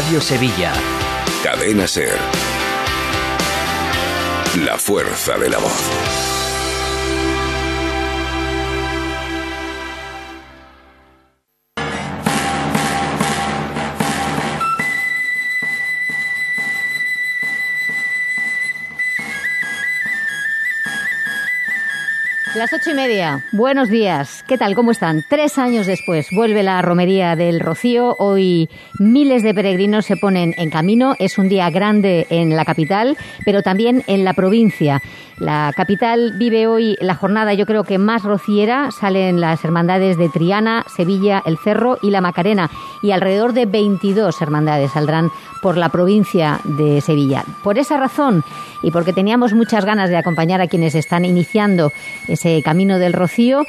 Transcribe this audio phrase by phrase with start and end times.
[0.00, 0.72] Radio Sevilla.
[1.44, 2.16] Cadena Ser.
[4.64, 5.90] La fuerza de la voz.
[22.54, 23.44] Las ocho y media.
[23.52, 24.39] Buenos días.
[24.50, 24.74] ¿Qué tal?
[24.74, 25.24] ¿Cómo están?
[25.28, 28.16] Tres años después vuelve la romería del Rocío.
[28.18, 28.68] Hoy
[28.98, 31.14] miles de peregrinos se ponen en camino.
[31.20, 35.00] Es un día grande en la capital, pero también en la provincia.
[35.38, 38.90] La capital vive hoy la jornada, yo creo que más rociera.
[38.90, 42.70] Salen las hermandades de Triana, Sevilla, El Cerro y la Macarena.
[43.02, 45.30] Y alrededor de 22 hermandades saldrán
[45.62, 47.44] por la provincia de Sevilla.
[47.62, 48.44] Por esa razón
[48.82, 51.92] y porque teníamos muchas ganas de acompañar a quienes están iniciando
[52.28, 53.64] ese camino del Rocío,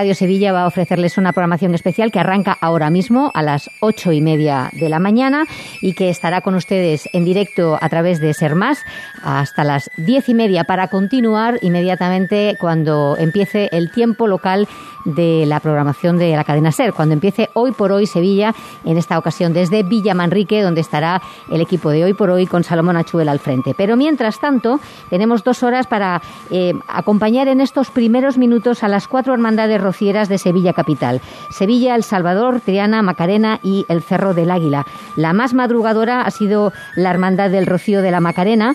[0.00, 4.12] Radio Sevilla va a ofrecerles una programación especial que arranca ahora mismo a las ocho
[4.12, 5.44] y media de la mañana
[5.82, 8.82] y que estará con ustedes en directo a través de Ser Más
[9.22, 14.66] hasta las diez y media para continuar inmediatamente cuando empiece el tiempo local
[15.04, 19.18] de la programación de la cadena Ser, cuando empiece Hoy por Hoy Sevilla, en esta
[19.18, 23.28] ocasión desde Villa Manrique, donde estará el equipo de Hoy por Hoy con Salomón Achuel
[23.28, 23.74] al frente.
[23.74, 29.08] Pero mientras tanto, tenemos dos horas para eh, acompañar en estos primeros minutos a las
[29.08, 31.20] cuatro hermandades rocieras de Sevilla Capital.
[31.50, 34.86] Sevilla, El Salvador, Triana, Macarena y el Cerro del Águila.
[35.16, 38.74] La más madrugadora ha sido la Hermandad del Rocío de la Macarena,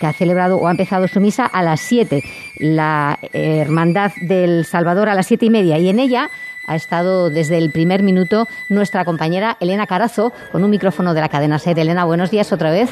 [0.00, 2.22] que ha celebrado o ha empezado su misa a las siete.
[2.58, 5.78] La Hermandad del Salvador a las siete y media.
[5.78, 6.30] Y en ella
[6.66, 11.28] ha estado desde el primer minuto nuestra compañera Elena Carazo con un micrófono de la
[11.28, 11.78] cadena SER.
[11.78, 12.90] Elena, buenos días otra vez.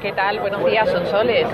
[0.00, 0.40] ¿Qué tal?
[0.40, 1.46] Buenos días, Sonsoles.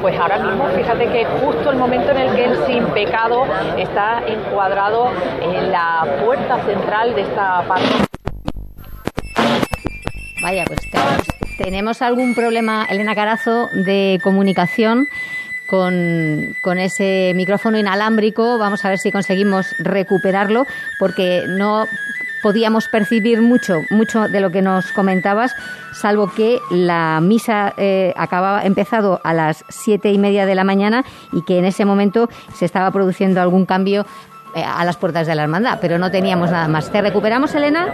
[0.00, 3.44] Pues ahora mismo, fíjate que justo el momento en el que el sin pecado
[3.76, 5.08] está encuadrado
[5.42, 7.88] en la puerta central de esta parte.
[10.40, 10.78] Vaya, pues
[11.58, 15.08] tenemos algún problema, Elena Carazo, de comunicación
[15.66, 18.58] con, con, ese micrófono inalámbrico.
[18.58, 20.66] Vamos a ver si conseguimos recuperarlo,
[20.98, 21.86] porque no
[22.42, 25.54] podíamos percibir mucho, mucho de lo que nos comentabas,
[25.92, 31.04] salvo que la misa eh, acababa empezado a las siete y media de la mañana
[31.32, 34.06] y que en ese momento se estaba produciendo algún cambio
[34.54, 36.90] a las puertas de la hermandad, pero no teníamos nada más.
[36.90, 37.86] ¿Te recuperamos, Elena?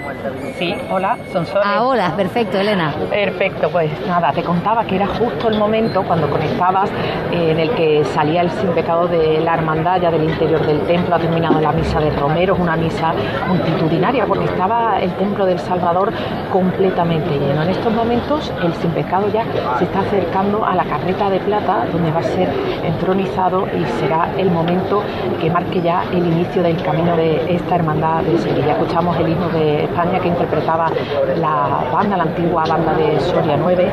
[0.59, 2.95] Sí, hola, son Ah, hola, perfecto, Elena.
[3.11, 6.91] Perfecto, pues nada, te contaba que era justo el momento cuando conectabas
[7.33, 10.81] eh, en el que salía el sin pecado de la hermandad ya del interior del
[10.83, 13.13] templo, ha terminado la misa de Romero, una misa
[13.49, 16.13] multitudinaria, porque estaba el templo del Salvador
[16.53, 17.63] completamente lleno.
[17.63, 19.45] En estos momentos el sin pecado ya
[19.79, 22.49] se está acercando a la carreta de plata, donde va a ser
[22.85, 25.03] entronizado y será el momento
[25.41, 28.73] que marque ya el inicio del camino de esta hermandad de Sevilla.
[28.73, 30.91] Escuchamos el himno de España que interpretaba
[31.37, 33.91] la banda, la antigua banda de Soria 9,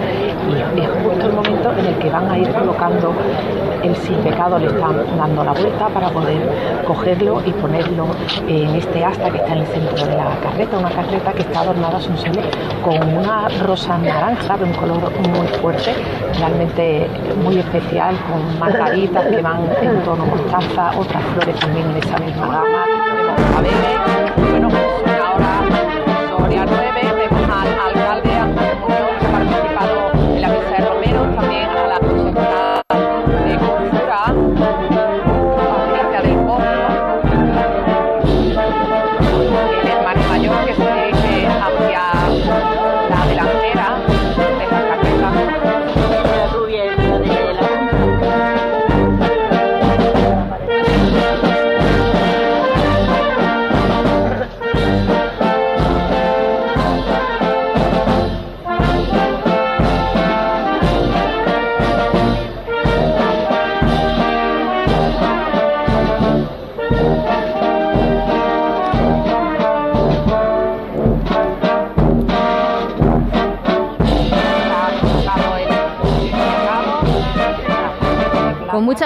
[0.75, 3.13] y es justo el momento en el que van a ir colocando
[3.83, 8.07] el sin pecado, le están dando la vuelta para poder cogerlo y ponerlo
[8.47, 11.61] en este asta que está en el centro de la carreta, una carreta que está
[11.61, 11.99] adornada
[12.83, 15.93] con una rosa naranja de un color muy fuerte,
[16.37, 17.07] realmente
[17.43, 22.40] muy especial, con margaritas que van en tono mostaza, otras flores también en esa misma
[22.43, 24.70] a Bebe, bueno,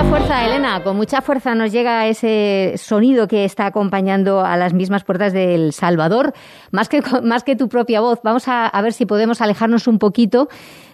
[0.09, 5.03] fuerza, Elena, con mucha fuerza nos llega ese sonido que está acompañando a las mismas
[5.03, 6.33] puertas del Salvador,
[6.71, 8.19] más que, más que tu propia voz.
[8.23, 10.49] Vamos a, ver si podemos alejarnos un poquito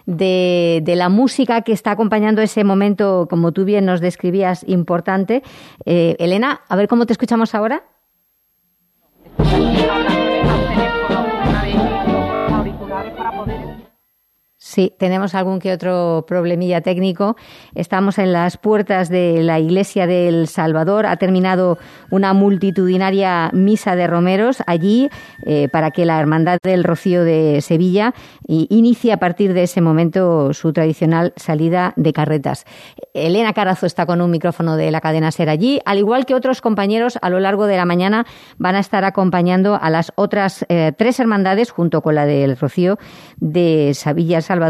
[0.06, 5.42] de, de, la música que está acompañando ese momento, como tú bien nos describías, importante.
[5.84, 7.84] Eh, Elena, a ver cómo te escuchamos ahora.
[14.72, 17.36] Sí, tenemos algún que otro problemilla técnico.
[17.74, 21.04] Estamos en las puertas de la iglesia del Salvador.
[21.04, 21.76] Ha terminado
[22.10, 25.10] una multitudinaria misa de romeros allí
[25.44, 28.14] eh, para que la Hermandad del Rocío de Sevilla
[28.48, 32.64] inicie a partir de ese momento su tradicional salida de carretas.
[33.12, 36.62] Elena Carazo está con un micrófono de la cadena Ser allí, al igual que otros
[36.62, 38.24] compañeros a lo largo de la mañana
[38.56, 42.98] van a estar acompañando a las otras eh, tres hermandades junto con la del Rocío
[43.36, 44.61] de Sevilla Salvador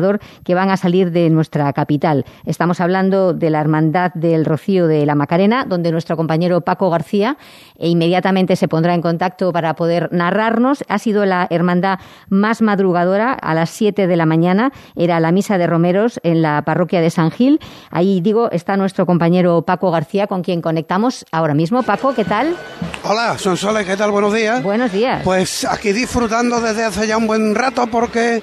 [0.44, 2.24] que van a salir de nuestra capital.
[2.46, 7.36] Estamos hablando de la Hermandad del Rocío de la Macarena, donde nuestro compañero Paco García
[7.76, 10.84] e inmediatamente se pondrá en contacto para poder narrarnos.
[10.88, 11.98] Ha sido la hermandad
[12.28, 14.72] más madrugadora a las 7 de la mañana.
[14.96, 17.60] Era la misa de romeros en la parroquia de San Gil.
[17.90, 21.82] Ahí, digo, está nuestro compañero Paco García, con quien conectamos ahora mismo.
[21.82, 22.56] Paco, ¿qué tal?
[23.04, 24.10] Hola, Sonsoles, ¿qué tal?
[24.10, 24.62] Buenos días.
[24.62, 25.22] Buenos días.
[25.24, 28.42] Pues aquí disfrutando desde hace ya un buen rato porque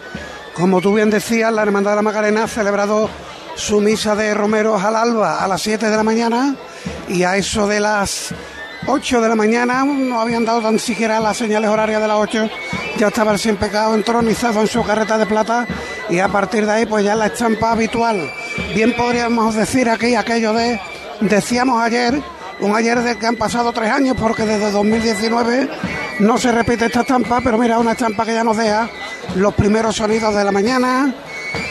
[0.60, 3.10] como tú bien decías, la Hermandad de la Macarena ha celebrado
[3.56, 6.56] su misa de romeros al alba a las 7 de la mañana
[7.08, 8.34] y a eso de las
[8.86, 12.50] 8 de la mañana no habían dado tan siquiera las señales horarias de las 8,
[12.98, 15.66] ya estaba el sin pecado entronizado en su carreta de plata
[16.10, 18.30] y a partir de ahí pues ya la estampa habitual.
[18.76, 20.80] Bien podríamos decir aquí aquello de,
[21.22, 22.22] decíamos ayer,
[22.60, 25.70] un ayer del que han pasado tres años porque desde 2019
[26.20, 28.90] no se repite esta estampa, pero mira, una estampa que ya nos deja
[29.36, 31.14] los primeros sonidos de la mañana,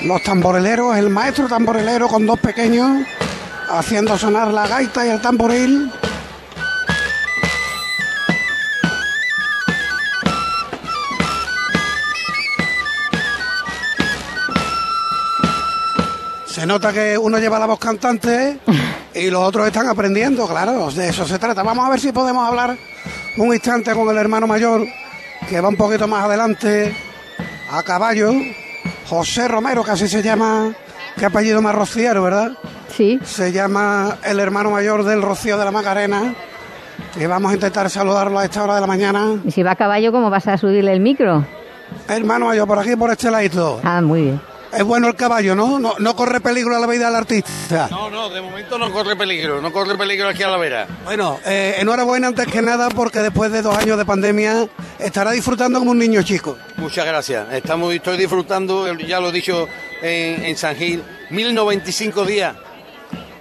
[0.05, 3.07] los tamboreleros, el maestro tamborelero con dos pequeños
[3.71, 5.93] haciendo sonar la gaita y el tamboril.
[16.47, 18.59] Se nota que uno lleva la voz cantante
[19.15, 21.63] y los otros están aprendiendo, claro, de eso se trata.
[21.63, 22.77] Vamos a ver si podemos hablar
[23.39, 24.87] un instante con el hermano mayor,
[25.49, 26.95] que va un poquito más adelante
[27.71, 28.33] a caballo,
[29.09, 30.73] José Romero, que así se llama,
[31.17, 32.53] qué apellido más rociero, ¿verdad?
[32.89, 33.19] Sí.
[33.25, 36.35] Se llama el hermano mayor del Rocío de la Macarena.
[37.17, 39.37] Y vamos a intentar saludarlo a esta hora de la mañana.
[39.45, 41.45] ¿Y si va a caballo, cómo vas a subirle el micro?
[42.09, 43.81] Hermano mayor, por aquí, por este ladito.
[43.85, 44.41] Ah, muy bien.
[44.73, 45.79] Es bueno el caballo, ¿no?
[45.79, 45.95] ¿no?
[45.99, 47.89] No corre peligro a la vida del artista.
[47.91, 50.87] No, no, de momento no corre peligro, no corre peligro aquí a la vera.
[51.05, 54.69] Bueno, eh, enhorabuena antes que nada porque después de dos años de pandemia
[54.99, 56.59] estará disfrutando como un niño chico.
[56.77, 57.53] Muchas gracias.
[57.53, 59.67] Estamos, estoy disfrutando, ya lo he dicho
[60.03, 62.55] en, en San Gil, 1095 días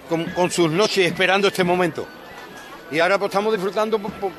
[0.08, 2.08] con, con, sus noches esperando este momento.
[2.90, 4.32] Y ahora pues estamos disfrutando por, por,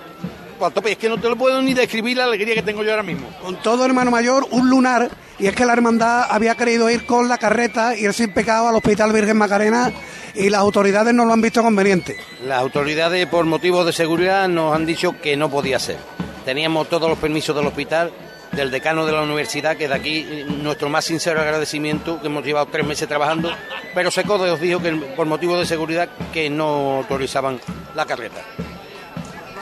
[0.58, 0.92] tope.
[0.92, 3.28] Es que no te lo puedo ni describir la alegría que tengo yo ahora mismo.
[3.42, 5.10] Con todo, hermano mayor, un lunar.
[5.38, 8.68] Y es que la hermandad había querido ir con la carreta y el sin pecado
[8.68, 9.92] al Hospital Virgen Macarena
[10.34, 12.16] y las autoridades no lo han visto conveniente.
[12.44, 15.98] Las autoridades, por motivos de seguridad, nos han dicho que no podía ser.
[16.44, 18.12] Teníamos todos los permisos del hospital,
[18.52, 22.66] del decano de la universidad, que de aquí nuestro más sincero agradecimiento, que hemos llevado
[22.66, 23.50] tres meses trabajando,
[23.94, 27.60] pero Secode os dijo que por motivos de seguridad que no autorizaban
[27.94, 28.42] la carreta.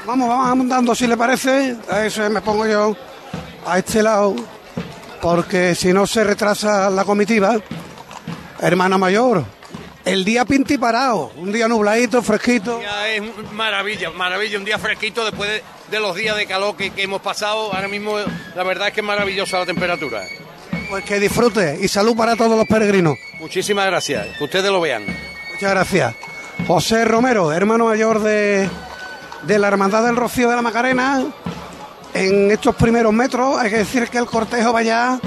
[0.06, 1.76] Vamos, vamos andando si le parece.
[1.90, 2.96] A eso me pongo yo
[3.66, 4.36] a este lado,
[5.20, 7.56] porque si no se retrasa la comitiva.
[8.60, 9.44] Hermana mayor,
[10.04, 12.80] el día pintiparado, un día nubladito, fresquito.
[13.06, 13.20] Es
[13.52, 17.20] maravilla, maravilla, un día fresquito después de, de los días de calor que, que, hemos
[17.20, 17.74] pasado.
[17.74, 18.16] Ahora mismo
[18.54, 20.22] la verdad es que es maravillosa la temperatura.
[20.88, 23.18] Pues que disfrute y salud para todos los peregrinos.
[23.40, 25.04] Muchísimas gracias, que ustedes lo vean.
[25.52, 26.14] Muchas gracias.
[26.66, 28.70] José Romero, hermano mayor de,
[29.46, 31.24] de la Hermandad del Rocío de la Macarena.
[32.14, 35.20] En estos primeros metros hay que decir que el cortejo vaya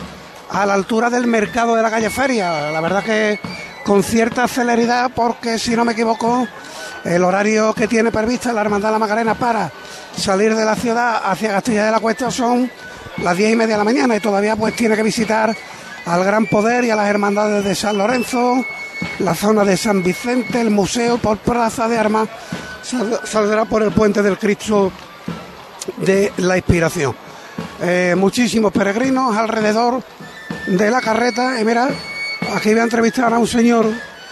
[0.49, 2.71] a la altura del mercado de la calle Feria.
[2.71, 3.39] La verdad que
[3.85, 6.47] con cierta celeridad porque si no me equivoco
[7.05, 9.71] el horario que tiene prevista la Hermandad de la Macarena para
[10.15, 12.69] salir de la ciudad hacia Castilla de la Cuesta son
[13.17, 15.55] las diez y media de la mañana y todavía pues tiene que visitar
[16.05, 18.65] al Gran Poder y a las hermandades de San Lorenzo,
[19.19, 22.29] la zona de San Vicente, el museo por Plaza de Armas,
[23.23, 24.91] saldrá por el puente del Cristo
[25.97, 27.15] de la Inspiración.
[27.81, 30.01] Eh, muchísimos peregrinos alrededor
[30.67, 31.89] de la carreta y mira,
[32.55, 33.85] aquí voy a entrevistar a un señor.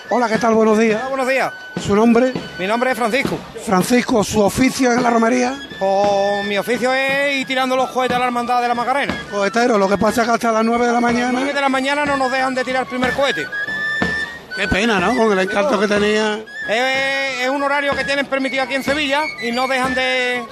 [0.09, 0.53] Hola, ¿qué tal?
[0.53, 0.99] Buenos días.
[1.01, 1.53] Hola, buenos días.
[1.85, 2.33] ¿Su nombre?
[2.59, 3.37] Mi nombre es Francisco.
[3.65, 5.55] Francisco, ¿su oficio en la romería?
[5.79, 9.15] Pues mi oficio es ir tirando los cohetes a la hermandad de la Macarena.
[9.29, 11.29] Cohetero, lo que pasa es que hasta las 9 de la mañana.
[11.29, 13.45] A las 9 de la mañana no nos dejan de tirar el primer cohete.
[14.57, 15.15] Qué pena, ¿no?
[15.15, 16.39] Con el encanto que tenía.
[16.67, 20.43] Es, es un horario que tienen permitido aquí en Sevilla y no dejan de.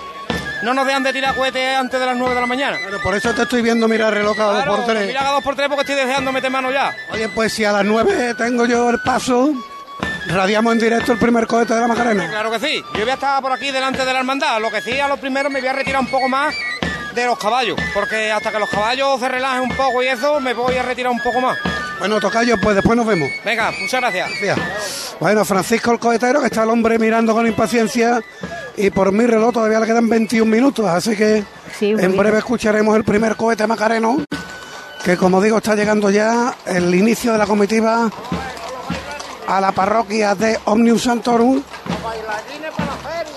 [0.61, 2.77] No nos dejan de tirar cohetes antes de las 9 de la mañana.
[2.85, 5.07] Pero por eso te estoy viendo mirar el reloj cada claro, dos por tres.
[5.07, 6.95] Mira cada dos por tres porque estoy deseando meter mano ya.
[7.11, 9.53] Oye, pues si a las 9 tengo yo el paso,
[10.27, 12.29] radiamos en directo el primer cohete de la Macarena.
[12.29, 12.83] Claro que sí.
[12.93, 14.59] Yo voy a estar por aquí delante de la hermandad.
[14.61, 16.55] Lo que sí, a lo primero me voy a retirar un poco más
[17.15, 17.79] de los caballos.
[17.93, 21.11] Porque hasta que los caballos se relajen un poco y eso, me voy a retirar
[21.11, 21.57] un poco más.
[21.99, 23.29] Bueno, Tocayo, pues después nos vemos.
[23.43, 24.29] Venga, muchas gracias.
[25.19, 28.21] Bueno, Francisco el cohetero, que está el hombre mirando con impaciencia
[28.77, 31.43] y por mi reloj todavía le quedan 21 minutos, así que
[31.79, 34.23] en breve escucharemos el primer cohete macareno,
[35.03, 38.09] que como digo está llegando ya el inicio de la comitiva
[39.47, 41.61] a la parroquia de Omnium Santorum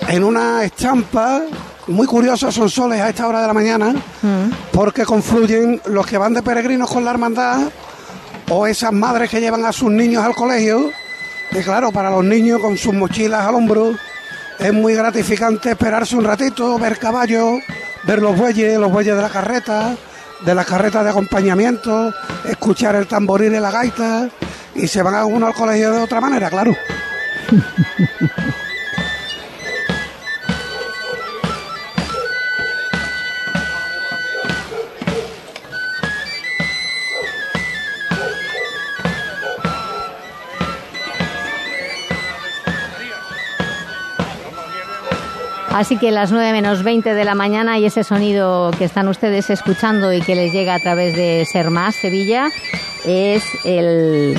[0.08, 1.42] en una estampa
[1.86, 4.50] muy curiosa, son soles a esta hora de la mañana, mm.
[4.72, 7.60] porque confluyen los que van de peregrinos con la hermandad
[8.50, 10.90] o esas madres que llevan a sus niños al colegio,
[11.50, 13.94] que claro, para los niños con sus mochilas al hombro
[14.58, 17.60] es muy gratificante esperarse un ratito, ver caballos,
[18.04, 19.96] ver los bueyes, los bueyes de la carreta,
[20.44, 22.12] de las carretas de acompañamiento,
[22.44, 24.28] escuchar el tamboril y la gaita,
[24.74, 26.74] y se van a uno al colegio de otra manera, claro.
[45.70, 49.50] Así que las 9 menos 20 de la mañana y ese sonido que están ustedes
[49.50, 52.50] escuchando y que les llega a través de Ser Más Sevilla
[53.04, 54.36] es el,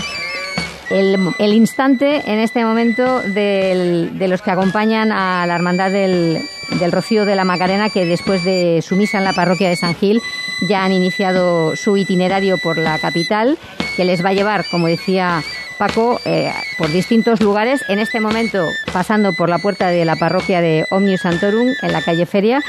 [0.90, 6.42] el, instante en este momento de los que acompañan a la Hermandad del,
[6.78, 9.96] del Rocío de la Macarena que después de su misa en la parroquia de San
[9.96, 10.22] Gil
[10.68, 13.58] ya han iniciado su itinerario por la capital
[13.96, 15.44] que les va a llevar, como decía
[15.80, 17.82] Paco, eh, por distintos lugares.
[17.88, 22.02] En este momento pasando por la puerta de la parroquia de Omnius Santorum en la
[22.02, 22.62] calle Feria.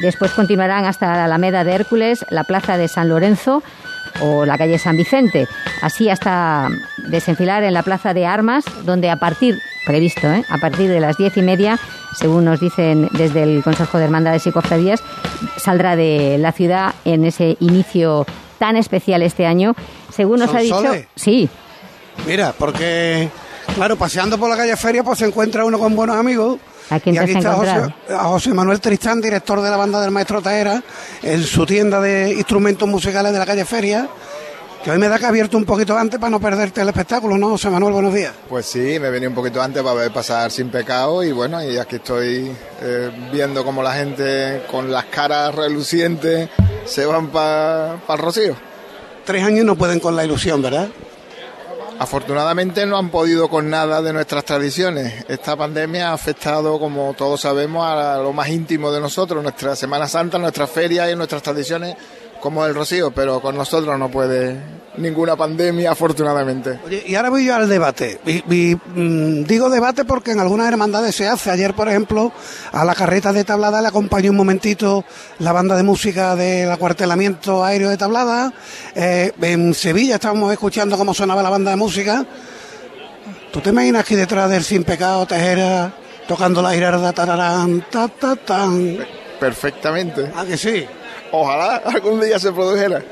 [0.00, 3.64] Después continuarán hasta la Alameda de Hércules, la plaza de San Lorenzo
[4.20, 5.48] o la calle San Vicente.
[5.82, 6.68] Así hasta
[7.08, 10.44] desenfilar en la plaza de Armas, donde a partir, previsto, ¿eh?
[10.48, 11.80] a partir de las diez y media,
[12.16, 15.02] según nos dicen desde el Consejo de Hermandades y Cofradías,
[15.56, 18.24] saldrá de la ciudad en ese inicio
[18.58, 19.74] tan especial este año.
[20.10, 20.80] Según nos ha dicho.
[21.16, 21.48] Sí,
[22.26, 23.28] Mira, porque,
[23.74, 26.58] claro, paseando por la calle Feria, pues se encuentra uno con buenos amigos.
[26.90, 30.10] ¿A quién y aquí está José, a José Manuel Tristán, director de la banda del
[30.10, 30.82] Maestro Taera,
[31.22, 34.08] en su tienda de instrumentos musicales de la calle Feria.
[34.84, 37.50] Que hoy me da que abierto un poquito antes para no perderte el espectáculo, ¿no,
[37.50, 37.92] José Manuel?
[37.92, 38.32] Buenos días.
[38.48, 41.78] Pues sí, me venía un poquito antes para ver pasar sin pecado y bueno, y
[41.78, 42.50] aquí estoy
[42.80, 46.48] eh, viendo cómo la gente con las caras relucientes
[46.84, 48.56] se van para el Rocío.
[49.24, 50.88] Tres años no pueden con la ilusión, ¿verdad?
[52.02, 55.24] Afortunadamente no han podido con nada de nuestras tradiciones.
[55.28, 60.08] Esta pandemia ha afectado, como todos sabemos, a lo más íntimo de nosotros, nuestra Semana
[60.08, 61.96] Santa, nuestras ferias y nuestras tradiciones
[62.42, 64.56] como el Rocío, pero con nosotros no puede
[64.96, 66.80] ninguna pandemia, afortunadamente.
[66.84, 68.18] Oye, y ahora voy yo al debate.
[68.26, 71.52] Y, mm, digo debate porque en algunas hermandades se hace.
[71.52, 72.32] Ayer, por ejemplo,
[72.72, 75.04] a la carreta de tablada le acompañó un momentito
[75.38, 78.52] la banda de música del acuartelamiento aéreo de tablada.
[78.96, 82.26] Eh, en Sevilla estábamos escuchando cómo sonaba la banda de música.
[83.52, 85.94] ¿Tú te imaginas aquí detrás del Sin Pecado Tejera
[86.26, 88.98] tocando la girarda tararán, ta, ta, tan?
[89.38, 90.32] Perfectamente.
[90.34, 90.84] ¿Ah, que sí?
[91.32, 93.02] Ojalá algún día se produjera.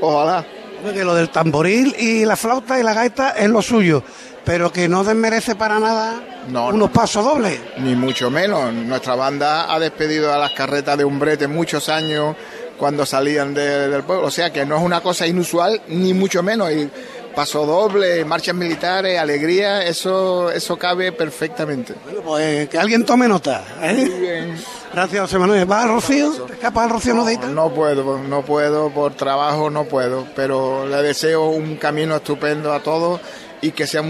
[0.00, 0.44] Ojalá.
[0.92, 4.02] Que lo del tamboril y la flauta y la gaita es lo suyo,
[4.44, 7.60] pero que no desmerece para nada unos pasos dobles.
[7.78, 8.72] Ni mucho menos.
[8.72, 12.36] Nuestra banda ha despedido a las carretas de Umbrete muchos años
[12.78, 14.26] cuando salían del pueblo.
[14.26, 16.72] O sea que no es una cosa inusual, ni mucho menos.
[16.72, 16.90] Y
[17.34, 21.94] paso doble, marchas militares, alegría, eso, eso cabe perfectamente.
[22.04, 23.62] Bueno, pues que alguien tome nota.
[23.82, 24.54] ¿eh?
[24.92, 25.70] Gracias, José Manuel.
[25.70, 26.32] ¿Va al Rocío?
[26.46, 31.02] ¿Te escapas al Rocío no, no puedo, no puedo, por trabajo no puedo, pero le
[31.02, 33.20] deseo un camino estupendo a todos
[33.60, 34.02] y que sea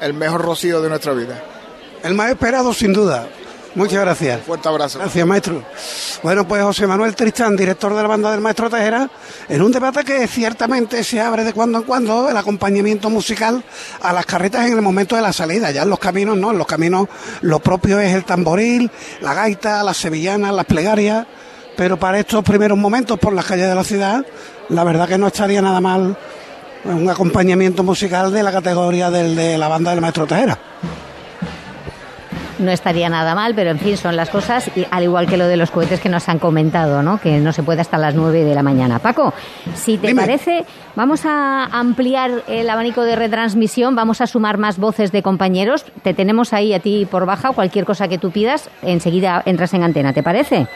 [0.00, 1.42] el mejor Rocío de nuestra vida.
[2.04, 3.28] El más esperado, sin duda.
[3.78, 4.40] Muchas gracias.
[4.42, 4.98] fuerte abrazo.
[4.98, 5.62] Gracias, maestro.
[6.24, 9.08] Bueno, pues José Manuel Tristán, director de la banda del Maestro Tejera,
[9.48, 13.62] en un debate que ciertamente se abre de cuando en cuando el acompañamiento musical
[14.02, 15.70] a las carretas en el momento de la salida.
[15.70, 17.06] Ya en los caminos no, en los caminos
[17.42, 21.24] lo propio es el tamboril, la gaita, las sevillanas, las plegarias.
[21.76, 24.26] Pero para estos primeros momentos por las calles de la ciudad,
[24.70, 26.18] la verdad que no estaría nada mal
[26.82, 30.58] un acompañamiento musical de la categoría del, de la banda del Maestro Tejera
[32.58, 35.46] no estaría nada mal, pero en fin, son las cosas, y al igual que lo
[35.46, 37.20] de los cohetes que nos han comentado, ¿no?
[37.20, 38.98] que no se puede hasta las 9 de la mañana.
[38.98, 39.32] Paco,
[39.74, 40.64] si te parece,
[40.96, 46.14] vamos a ampliar el abanico de retransmisión, vamos a sumar más voces de compañeros, te
[46.14, 50.12] tenemos ahí a ti por baja, cualquier cosa que tú pidas, enseguida entras en antena,
[50.12, 50.66] ¿te parece?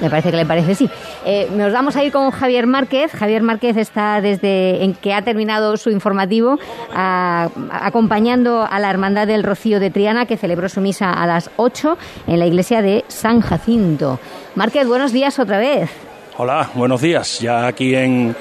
[0.00, 0.88] Me parece que le parece sí.
[1.26, 3.12] Eh, nos vamos a ir con Javier Márquez.
[3.12, 6.58] Javier Márquez está desde en que ha terminado su informativo
[6.92, 11.98] acompañando a la Hermandad del Rocío de Triana que celebró su misa a las 8
[12.26, 14.18] en la iglesia de San Jacinto.
[14.54, 15.90] Márquez, buenos días otra vez.
[16.38, 17.40] Hola, buenos días.
[17.40, 18.34] Ya aquí en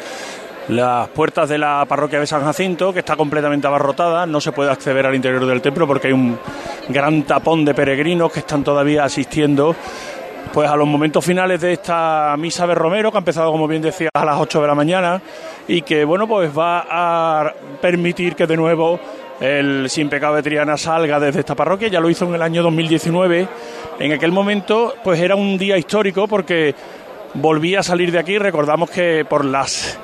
[0.69, 4.71] las puertas de la parroquia de San Jacinto, que está completamente abarrotada, no se puede
[4.71, 6.37] acceder al interior del templo porque hay un
[6.87, 9.75] gran tapón de peregrinos que están todavía asistiendo
[10.53, 13.81] pues a los momentos finales de esta misa de Romero, que ha empezado, como bien
[13.81, 15.21] decía, a las 8 de la mañana
[15.67, 18.99] y que, bueno, pues va a permitir que de nuevo
[19.39, 21.87] el Sin Pecado de Triana salga desde esta parroquia.
[21.87, 23.47] Ya lo hizo en el año 2019.
[23.99, 26.73] En aquel momento, pues era un día histórico porque
[27.35, 28.37] volvía a salir de aquí.
[28.37, 29.97] Recordamos que por las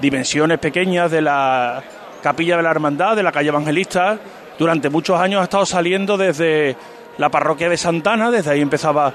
[0.00, 1.82] dimensiones pequeñas de la
[2.22, 4.18] capilla de la Hermandad, de la calle Evangelista,
[4.58, 6.76] durante muchos años ha estado saliendo desde
[7.18, 9.12] la parroquia de Santana, desde ahí empezaba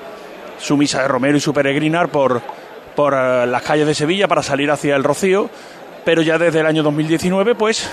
[0.57, 2.41] su misa de Romero y su peregrinar por,
[2.95, 5.49] por eh, las calles de Sevilla para salir hacia el Rocío,
[6.03, 7.89] pero ya desde el año 2019, pues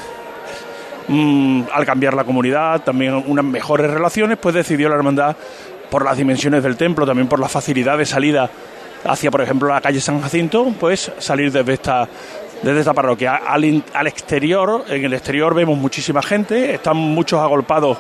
[1.09, 5.37] mm, al cambiar la comunidad, también unas mejores relaciones, pues decidió la hermandad
[5.91, 8.51] por las dimensiones del templo, también por la facilidad de salida
[9.05, 12.09] hacia, por ejemplo, la calle San Jacinto, pues salir desde esta
[12.63, 13.37] desde esta parroquia.
[13.37, 17.99] Al, al exterior, en el exterior vemos muchísima gente, están muchos agolpados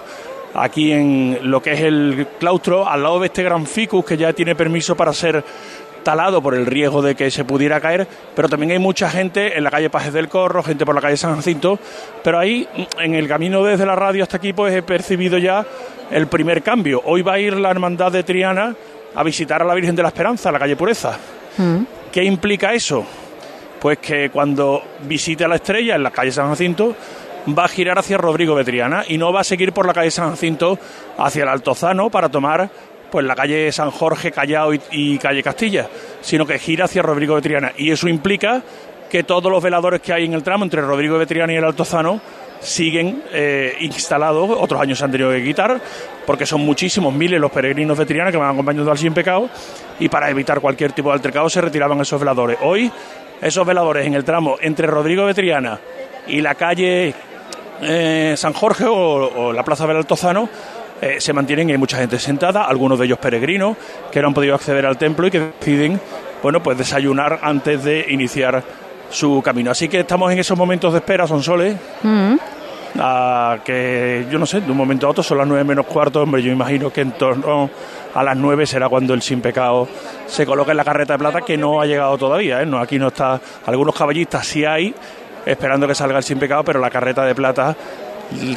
[0.54, 4.32] aquí en lo que es el claustro, al lado de este gran ficus que ya
[4.32, 5.44] tiene permiso para ser
[6.04, 8.06] talado por el riesgo de que se pudiera caer,
[8.36, 11.16] pero también hay mucha gente en la calle Pajes del Corro, gente por la calle
[11.16, 11.78] San Jacinto,
[12.22, 12.68] pero ahí
[13.00, 15.64] en el camino desde la radio hasta aquí pues he percibido ya
[16.10, 17.00] el primer cambio.
[17.04, 18.76] Hoy va a ir la Hermandad de Triana
[19.14, 21.18] a visitar a la Virgen de la Esperanza, la calle Pureza.
[21.56, 21.78] Mm.
[22.12, 23.04] ¿Qué implica eso?
[23.80, 26.94] Pues que cuando visite a la estrella en la calle San Jacinto,
[27.46, 30.30] va a girar hacia Rodrigo Betriana y no va a seguir por la calle San
[30.30, 30.78] Jacinto
[31.18, 32.70] hacia el Altozano para tomar
[33.10, 35.88] pues la calle San Jorge, Callao y, calle Castilla,
[36.20, 38.62] sino que gira hacia Rodrigo Betriana y eso implica
[39.08, 42.20] que todos los veladores que hay en el tramo entre Rodrigo Betriana y el Altozano
[42.60, 45.80] siguen eh, instalados, otros años se han tenido que quitar,
[46.26, 49.48] porque son muchísimos, miles los peregrinos de Triana que van acompañando al sin pecado,
[50.00, 52.58] y para evitar cualquier tipo de altercado se retiraban esos veladores.
[52.62, 52.90] Hoy,
[53.40, 55.78] esos veladores en el tramo entre Rodrigo de Triana
[56.26, 57.14] y la calle
[57.82, 60.48] eh, San Jorge o, la Plaza del Altozano
[61.00, 63.76] eh, se mantienen y hay mucha gente sentada, algunos de ellos peregrinos
[64.10, 66.00] que no han podido acceder al templo y que deciden,
[66.42, 68.62] bueno, pues desayunar antes de iniciar
[69.10, 69.70] su camino.
[69.70, 71.76] Así que estamos en esos momentos de espera, son soles.
[72.02, 72.36] Mm.
[73.64, 76.42] que yo no sé, de un momento a otro son las nueve menos cuarto, hombre,
[76.42, 77.68] yo imagino que en torno
[78.14, 79.88] a las nueve será cuando el sin pecado
[80.26, 82.66] se coloca en la carreta de plata que no ha llegado todavía, ¿eh?
[82.66, 84.94] no, aquí no está, algunos caballistas sí hay,
[85.46, 87.76] esperando que salga el sin pecado, pero la carreta de plata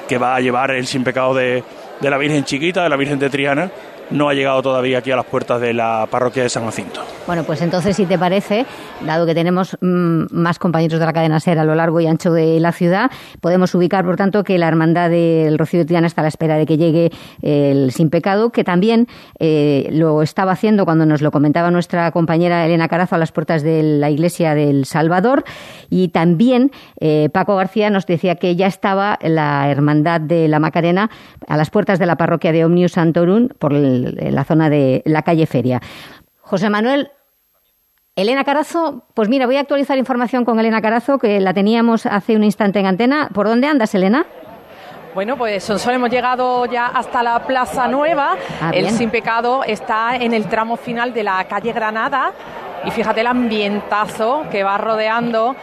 [0.07, 1.63] que va a llevar el sin pecado de,
[1.99, 3.69] de la Virgen Chiquita, de la Virgen de Triana,
[4.09, 7.01] no ha llegado todavía aquí a las puertas de la parroquia de San Jacinto.
[7.25, 8.65] Bueno, pues entonces, si te parece,
[9.05, 12.31] dado que tenemos mm, más compañeros de la cadena SER a lo largo y ancho
[12.31, 16.23] de la ciudad, podemos ubicar, por tanto, que la hermandad del Rocío de está a
[16.23, 19.07] la espera de que llegue el Sin Pecado, que también
[19.39, 23.63] eh, lo estaba haciendo cuando nos lo comentaba nuestra compañera Elena Carazo a las puertas
[23.63, 25.43] de la iglesia del Salvador.
[25.89, 31.09] Y también eh, Paco García nos decía que ya estaba la hermandad de la Macarena
[31.47, 35.45] a las puertas de la parroquia de Omnius Santorum por la zona de la calle
[35.45, 35.81] Feria.
[36.41, 37.11] José Manuel,
[38.15, 42.35] Elena Carazo, pues mira, voy a actualizar información con Elena Carazo, que la teníamos hace
[42.35, 43.29] un instante en antena.
[43.33, 44.25] ¿Por dónde andas, Elena?
[45.13, 48.35] Bueno, pues solo hemos llegado ya hasta la Plaza Nueva.
[48.61, 52.31] Ah, el Sin Pecado está en el tramo final de la calle Granada.
[52.85, 55.55] Y fíjate el ambientazo que va rodeando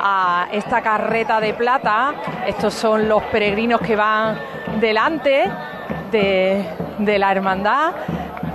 [0.00, 2.14] a esta carreta de plata.
[2.46, 4.38] Estos son los peregrinos que van
[4.80, 5.50] delante
[6.12, 7.92] de, la hermandad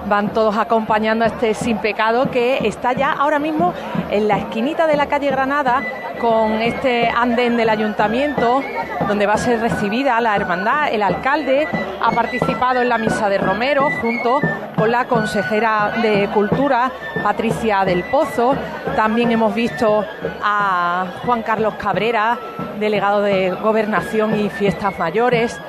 [0.08, 3.74] van todos acompañando a este sin pecado que está ya ahora mismo
[4.10, 5.84] en la esquinita de la calle Granada
[6.22, 8.62] con este andén del ayuntamiento
[9.08, 10.94] donde va a ser recibida la hermandad.
[10.94, 11.68] El alcalde
[12.02, 14.40] ha participado en la misa de Romero junto
[14.76, 16.92] con la consejera de Cultura
[17.22, 18.56] Patricia del Pozo.
[18.96, 20.06] También hemos visto
[20.42, 22.38] a Juan Carlos Cabrera,
[22.80, 25.60] delegado de Gobernación y Fiestas Mayores.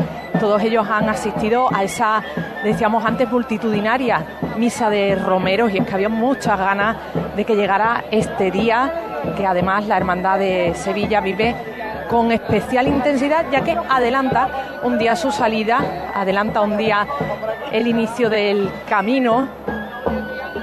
[0.41, 2.23] Todos ellos han asistido a esa,
[2.62, 4.25] decíamos antes, multitudinaria
[4.57, 6.97] misa de romeros y es que había muchas ganas
[7.37, 8.93] de que llegara este día,
[9.37, 11.55] que además la Hermandad de Sevilla vive
[12.09, 17.07] con especial intensidad, ya que adelanta un día su salida, adelanta un día
[17.71, 19.49] el inicio del camino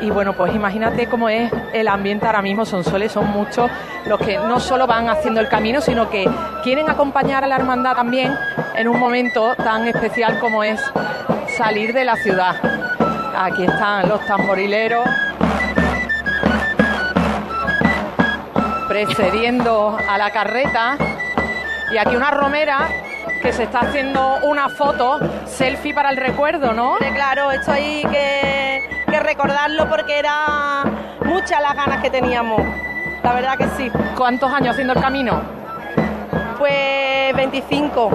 [0.05, 3.71] y bueno, pues imagínate cómo es el ambiente ahora mismo, son soles, son muchos
[4.05, 6.29] los que no solo van haciendo el camino, sino que
[6.63, 8.37] quieren acompañar a la hermandad también
[8.75, 10.79] en un momento tan especial como es
[11.57, 12.55] salir de la ciudad.
[13.35, 15.07] Aquí están los tamborileros
[18.87, 20.97] precediendo a la carreta
[21.91, 22.89] y aquí una romera
[23.41, 26.97] que se está haciendo una foto selfie para el recuerdo, ¿no?
[27.13, 28.64] claro, esto hay que,
[29.15, 30.83] que recordarlo porque era
[31.21, 32.61] muchas las ganas que teníamos
[33.25, 33.91] la verdad que sí.
[34.15, 35.41] ¿Cuántos años haciendo el camino?
[36.59, 38.11] Pues 25.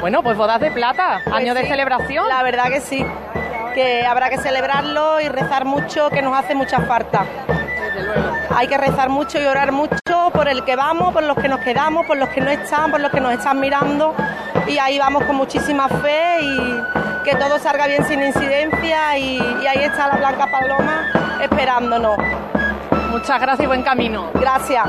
[0.00, 2.28] Bueno, pues bodas de plata, Pues año de celebración.
[2.28, 3.04] La verdad que sí.
[3.74, 7.24] Que habrá que celebrarlo y rezar mucho, que nos hace mucha falta.
[8.50, 9.96] Hay que rezar mucho y orar mucho
[10.32, 13.00] por el que vamos, por los que nos quedamos, por los que no están, por
[13.00, 14.14] los que nos están mirando.
[14.66, 16.82] Y ahí vamos con muchísima fe y
[17.24, 19.18] que todo salga bien sin incidencia.
[19.18, 22.16] Y, y ahí está la Blanca Paloma esperándonos.
[23.10, 24.30] Muchas gracias y buen camino.
[24.34, 24.86] Gracias.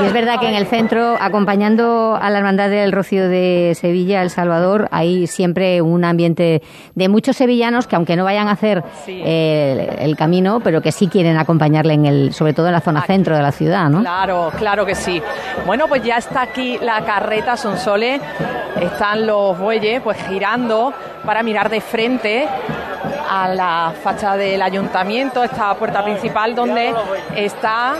[0.00, 4.22] Y es verdad que en el centro, acompañando a la Hermandad del Rocío de Sevilla,
[4.22, 6.62] El Salvador, hay siempre un ambiente
[6.94, 9.20] de muchos sevillanos que, aunque no vayan a hacer Sí.
[9.24, 13.02] eh, el, camino, pero que sí quieren acompañarle, en el, sobre todo en la zona
[13.02, 14.00] centro de la ciudad, ¿no?
[14.00, 15.20] Claro, claro que sí.
[15.66, 18.20] Bueno, pues ya está aquí la carreta Sonsole.
[18.80, 20.92] Están los bueyes pues girando
[21.24, 22.46] para mirar de frente
[23.28, 26.94] a la fachada del ayuntamiento, esta puerta principal donde
[27.36, 27.94] está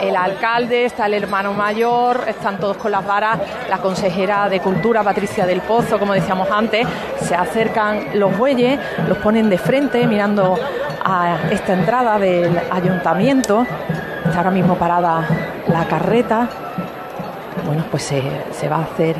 [0.00, 5.02] el alcalde, está el hermano mayor, están todos con las varas, la consejera de Cultura,
[5.02, 6.86] Patricia del Pozo, como decíamos antes,
[7.20, 10.58] se acercan los bueyes, los ponen de frente mirando
[11.04, 13.66] a esta entrada del ayuntamiento.
[14.24, 15.26] Está ahora mismo parada
[15.68, 16.48] la carreta.
[17.64, 19.16] Bueno, pues se, se va a hacer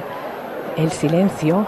[0.77, 1.66] el silencio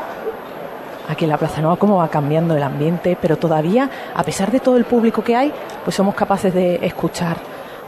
[1.09, 4.61] aquí en la Plaza Nueva, cómo va cambiando el ambiente, pero todavía, a pesar de
[4.61, 7.37] todo el público que hay, pues somos capaces de escuchar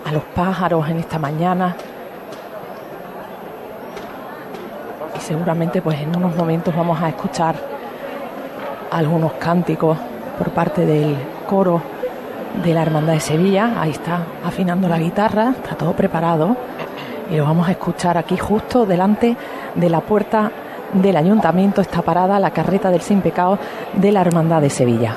[0.04, 1.76] a los pájaros en esta mañana.
[5.16, 7.54] Y seguramente pues en unos momentos vamos a escuchar
[8.90, 9.98] algunos cánticos
[10.38, 11.82] por parte del coro
[12.64, 13.80] de la Hermandad de Sevilla.
[13.80, 16.56] Ahí está afinando la guitarra, está todo preparado.
[17.30, 19.36] Y lo vamos a escuchar aquí justo delante
[19.74, 20.50] de la puerta
[20.92, 21.80] del ayuntamiento.
[21.80, 23.58] Está parada la carreta del Sin Pecado
[23.94, 25.16] de la Hermandad de Sevilla.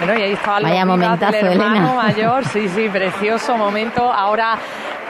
[0.00, 1.94] Bueno, y ahí estaban Vaya momentazo, del hermano Elena.
[2.02, 4.10] mayor, sí, sí, precioso momento.
[4.10, 4.58] Ahora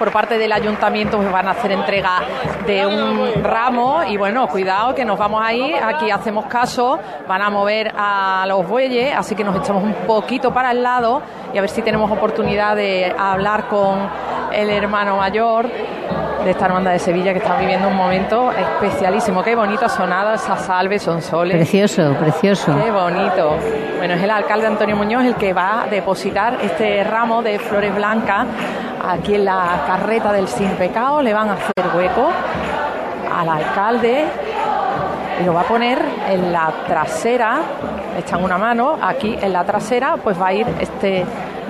[0.01, 2.23] por parte del ayuntamiento pues van a hacer entrega
[2.67, 4.03] de un ramo.
[4.09, 6.99] Y bueno, cuidado que nos vamos ahí, aquí hacemos caso,
[7.29, 11.21] van a mover a los bueyes, así que nos echamos un poquito para el lado
[11.53, 14.09] y a ver si tenemos oportunidad de hablar con
[14.53, 15.69] el hermano mayor
[16.45, 19.43] de esta hermandad de Sevilla que está viviendo un momento especialísimo.
[19.43, 21.57] Qué bonito ha sonado esa salve, son soles.
[21.57, 22.75] Precioso, precioso.
[22.83, 23.57] Qué bonito.
[23.99, 27.95] Bueno, es el alcalde Antonio Muñoz el que va a depositar este ramo de flores
[27.95, 28.47] blancas
[29.07, 31.21] aquí en la carreta del Sin Pecado.
[31.23, 32.31] Le van a hacer hueco
[33.39, 34.25] al alcalde
[35.41, 37.61] y lo va a poner en la trasera.
[38.19, 41.25] Echan una mano aquí en la trasera, pues va a ir este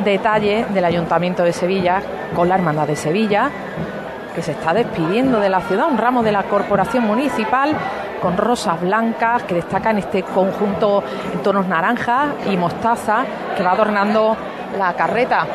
[0.04, 2.00] detalle del Ayuntamiento de Sevilla
[2.34, 3.50] con la Hermandad de Sevilla
[4.34, 7.74] que se está despidiendo de la ciudad, un ramo de la corporación municipal
[8.20, 13.24] con rosas blancas que destacan este conjunto en tonos naranjas y mostaza
[13.56, 14.36] que va adornando
[14.78, 15.46] la carreta.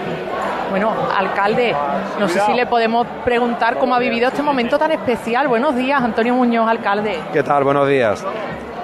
[0.70, 1.76] Bueno, alcalde,
[2.20, 5.48] no sé si le podemos preguntar cómo ha vivido este momento tan especial.
[5.48, 7.20] Buenos días, Antonio Muñoz, alcalde.
[7.32, 7.64] ¿Qué tal?
[7.64, 8.26] Buenos días.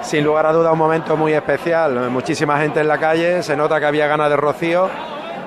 [0.00, 2.10] Sin lugar a duda un momento muy especial.
[2.10, 4.88] Muchísima gente en la calle, se nota que había ganas de rocío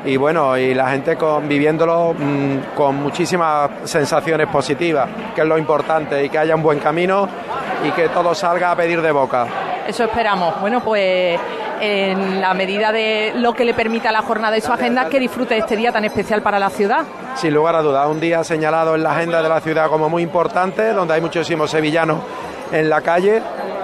[0.06, 5.58] y bueno, y la gente con, viviéndolo mm, con muchísimas sensaciones positivas, que es lo
[5.58, 7.28] importante, y que haya un buen camino
[7.84, 9.48] y que todo salga a pedir de boca.
[9.88, 10.60] Eso esperamos.
[10.62, 11.39] Bueno, pues
[11.82, 15.58] en la medida de lo que le permita la jornada y su agenda, que disfrute
[15.58, 17.04] este día tan especial para la ciudad.
[17.36, 20.24] Sin lugar a dudas, un día señalado en la agenda de la ciudad como muy
[20.24, 22.20] importante, donde hay muchísimos sevillanos
[22.72, 23.41] en la calle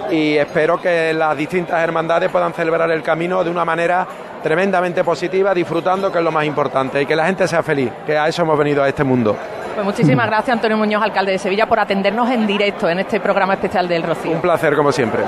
[0.10, 4.08] y espero que las distintas hermandades puedan celebrar el camino de una manera
[4.42, 8.18] tremendamente positiva, disfrutando, que es lo más importante, y que la gente sea feliz, que
[8.18, 9.36] a eso hemos venido a este mundo.
[9.74, 13.54] Pues muchísimas gracias, Antonio Muñoz, alcalde de Sevilla, por atendernos en directo en este programa
[13.54, 14.32] especial del Rocío.
[14.32, 15.24] Un placer, como siempre.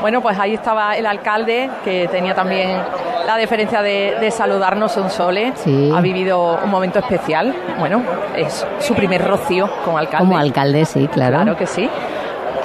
[0.00, 2.80] Bueno, pues ahí estaba el alcalde, que tenía también
[3.26, 5.52] la deferencia de, saludarnos, Son Sole.
[5.94, 7.54] Ha vivido un momento especial.
[7.78, 8.02] Bueno,
[8.36, 10.24] es su primer rocío como alcalde.
[10.24, 11.36] Como alcalde, sí, claro.
[11.36, 11.90] Claro que sí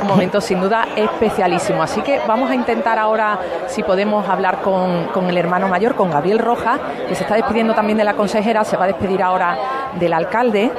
[0.01, 1.81] un momento sin duda especialísimo.
[1.83, 6.39] Así que vamos a intentar ahora, si podemos, hablar con, el hermano mayor, con Gabriel
[6.39, 9.57] Rojas, que se está despidiendo también de la consejera, se va a despedir ahora
[9.99, 10.71] del alcalde.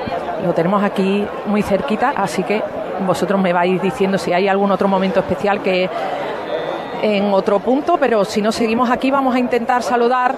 [0.45, 2.63] Lo tenemos aquí muy cerquita, así que
[3.07, 5.89] vosotros me vais diciendo si hay algún otro momento especial que
[7.03, 10.37] en otro punto, pero si no seguimos aquí vamos a intentar saludar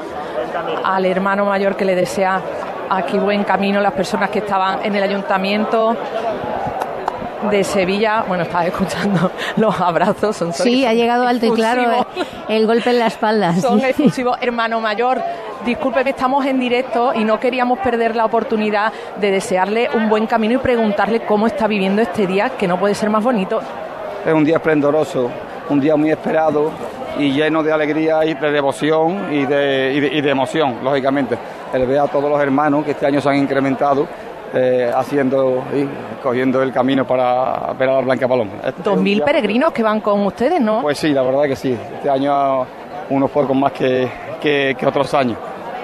[0.82, 2.40] al hermano mayor que le desea
[2.88, 5.94] aquí buen camino las personas que estaban en el ayuntamiento
[7.50, 10.36] de Sevilla, bueno, estaba escuchando los abrazos.
[10.36, 12.06] Son sí, ha llegado alto y claro
[12.48, 13.54] el golpe en la espalda.
[13.60, 14.36] Son exclusivos.
[14.40, 15.20] Hermano mayor,
[15.64, 20.54] discúlpeme, estamos en directo y no queríamos perder la oportunidad de desearle un buen camino
[20.54, 23.60] y preguntarle cómo está viviendo este día, que no puede ser más bonito.
[24.24, 25.30] Es un día esplendoroso,
[25.68, 26.70] un día muy esperado
[27.18, 31.36] y lleno de alegría y de devoción y de, y de emoción, lógicamente.
[31.72, 34.06] El ver a todos los hermanos que este año se han incrementado
[34.54, 35.88] eh, haciendo y
[36.22, 38.52] cogiendo el camino para ver a la Blanca Paloma.
[38.64, 40.82] Este Dos mil peregrinos que van con ustedes, ¿no?
[40.82, 41.76] Pues sí, la verdad que sí.
[41.96, 42.64] Este año
[43.10, 44.08] unos pocos más que,
[44.40, 45.38] que, otros años.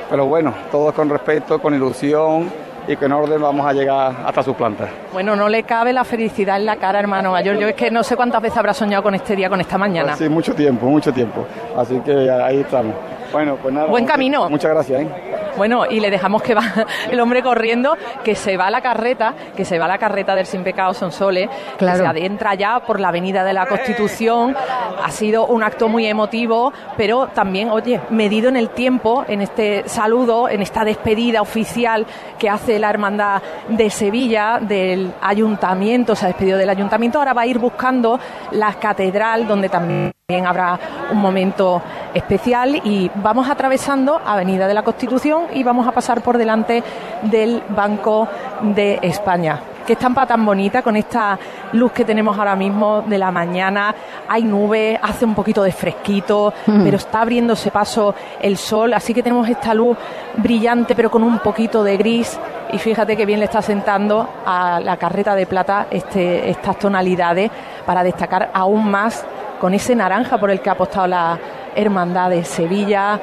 [0.09, 2.51] Pero bueno, todos con respeto, con ilusión
[2.87, 4.89] y que en orden vamos a llegar hasta sus plantas.
[5.13, 7.59] Bueno, no le cabe la felicidad en la cara, hermano mayor.
[7.59, 10.13] Yo es que no sé cuántas veces habrá soñado con este día, con esta mañana.
[10.13, 11.47] Pues sí, mucho tiempo, mucho tiempo.
[11.77, 12.95] Así que ahí estamos.
[13.33, 13.87] Bueno, pues nada.
[13.87, 14.49] Buen camino.
[14.49, 15.03] Muchas gracias.
[15.03, 15.09] ¿eh?
[15.57, 16.63] Bueno, y le dejamos que va
[17.11, 20.35] el hombre corriendo, que se va a la carreta, que se va a la carreta
[20.35, 21.99] del Sin Pecado Sonsole, claro.
[21.99, 24.57] que se adentra ya por la Avenida de la Constitución.
[25.03, 29.89] Ha sido un acto muy emotivo, pero también, oye, medido en el tiempo, en este
[29.89, 32.07] saludo, en esta despedida oficial
[32.39, 37.43] que hace la Hermandad de Sevilla, del Ayuntamiento, se ha despedido del Ayuntamiento, ahora va
[37.43, 38.19] a ir buscando
[38.53, 40.13] la catedral, donde también
[40.47, 40.79] habrá
[41.11, 41.83] un momento
[42.15, 46.83] especial y vamos atravesando Avenida de la Constitución y vamos a pasar por delante
[47.23, 48.29] del Banco
[48.63, 49.61] de España.
[49.87, 51.39] Qué estampa tan bonita con esta
[51.73, 53.95] luz que tenemos ahora mismo de la mañana.
[54.29, 56.85] Hay nubes, hace un poquito de fresquito, mm.
[56.85, 59.97] pero está abriéndose paso el sol, así que tenemos esta luz
[60.37, 62.39] brillante pero con un poquito de gris.
[62.73, 67.51] Y fíjate que bien le está sentando a la carreta de plata este, estas tonalidades
[67.85, 69.25] para destacar aún más
[69.61, 71.39] con ese naranja por el que ha apostado la
[71.77, 73.21] Hermandad de Sevilla,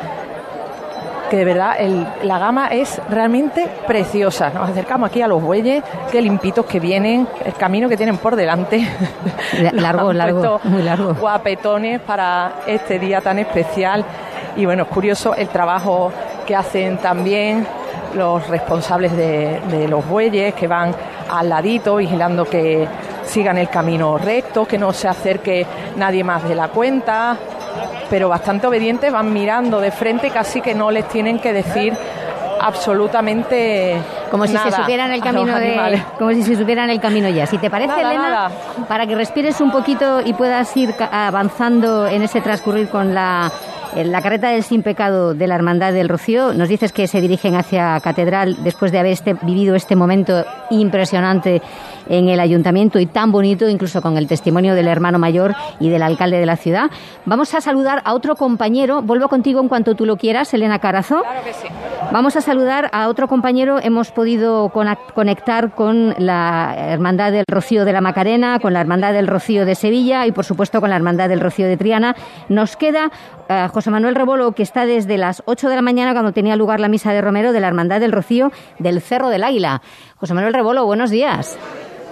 [1.30, 1.76] que de verdad
[2.24, 4.52] la gama es realmente preciosa.
[4.52, 8.36] Nos acercamos aquí a los bueyes, qué limpitos que vienen, el camino que tienen por
[8.36, 8.88] delante.
[9.74, 11.16] Largo, largo, muy largo.
[11.16, 14.06] Guapetones para este día tan especial.
[14.56, 16.12] Y bueno, es curioso el trabajo
[16.46, 17.68] que hacen también
[18.16, 20.94] los responsables de, de los bueyes que van
[21.30, 22.88] al ladito vigilando que
[23.26, 25.66] sigan el camino recto, que no se acerque
[25.98, 27.38] nadie más de la cuenta,
[28.10, 31.94] pero bastante obedientes, van mirando de frente, casi que no les tienen que decir
[32.60, 33.98] absolutamente
[34.32, 37.46] como si se supieran el camino de como si se supieran el camino ya.
[37.46, 38.50] Si te parece Elena
[38.88, 43.52] para que respires un poquito y puedas ir avanzando en ese transcurrir con la
[43.96, 47.56] la carreta del Sin Pecado de la Hermandad del Rocío, nos dices que se dirigen
[47.56, 51.62] hacia Catedral después de haber este, vivido este momento impresionante
[52.10, 56.04] en el ayuntamiento y tan bonito, incluso con el testimonio del hermano mayor y del
[56.04, 56.90] alcalde de la ciudad.
[57.26, 59.02] Vamos a saludar a otro compañero.
[59.02, 61.22] Vuelvo contigo en cuanto tú lo quieras, Elena Carazo.
[61.22, 61.68] Claro que sí.
[62.12, 63.80] Vamos a saludar a otro compañero.
[63.82, 64.72] Hemos podido
[65.14, 69.76] conectar con la Hermandad del Rocío de la Macarena, con la Hermandad del Rocío de
[69.76, 72.16] Sevilla y, por supuesto, con la Hermandad del Rocío de Triana.
[72.48, 73.12] Nos queda
[73.50, 76.80] uh, José Manuel Rebolo, que está desde las 8 de la mañana, cuando tenía lugar
[76.80, 79.82] la misa de Romero, de la Hermandad del Rocío del Cerro del Águila.
[80.18, 81.58] José Manuel Rebolo, buenos días.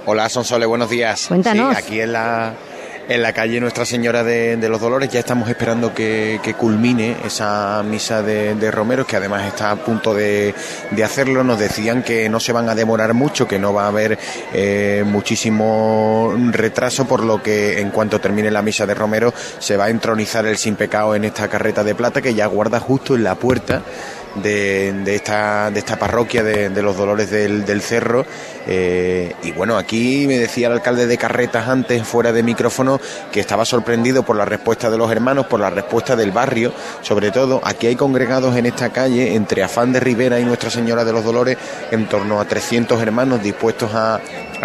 [0.08, 1.26] Hola, Sonsole, buenos días.
[1.28, 1.74] Cuéntanos.
[1.74, 2.54] Sí, aquí en la,
[3.10, 7.18] en la calle Nuestra Señora de, de los Dolores ya estamos esperando que, que culmine
[7.26, 10.54] esa misa de, de, Romero, que además está a punto de,
[10.92, 11.44] de, hacerlo.
[11.44, 14.20] Nos decían que no se van a demorar mucho, que no va a haber
[14.54, 19.86] eh, muchísimo retraso, por lo que en cuanto termine la misa de Romero se va
[19.86, 23.24] a entronizar el sin pecado en esta carreta de plata que ya guarda justo en
[23.24, 23.82] la puerta
[24.36, 28.26] de, de, esta, de esta parroquia de, de los Dolores del, del Cerro.
[28.68, 33.00] Eh, y bueno, aquí me decía el alcalde de Carretas antes, fuera de micrófono,
[33.32, 37.32] que estaba sorprendido por la respuesta de los hermanos, por la respuesta del barrio, sobre
[37.32, 37.62] todo.
[37.64, 41.24] Aquí hay congregados en esta calle, entre Afán de Rivera y Nuestra Señora de los
[41.24, 41.58] Dolores,
[41.92, 44.20] en torno a 300 hermanos dispuestos a,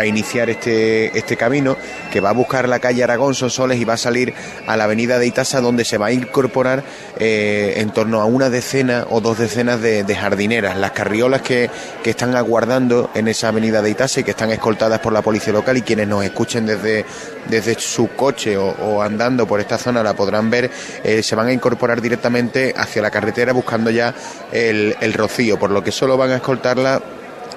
[0.06, 1.76] iniciar este, este camino,
[2.10, 4.32] que va a buscar la calle Aragón Sonsoles y va a salir
[4.66, 6.82] a la avenida de Itasa, donde se va a incorporar
[7.18, 11.68] eh, en torno a una decena o dos decenas de, de, jardineras, las carriolas que,
[12.02, 15.76] que, están aguardando en esa avenida de Itase que están escoltadas por la policía local
[15.76, 17.04] y quienes nos escuchen desde,
[17.48, 20.70] desde su coche o, andando por esta zona la podrán ver,
[21.04, 24.14] eh, se van a incorporar directamente hacia la carretera buscando ya
[24.52, 27.00] el, rocío, por lo que solo van a escoltarla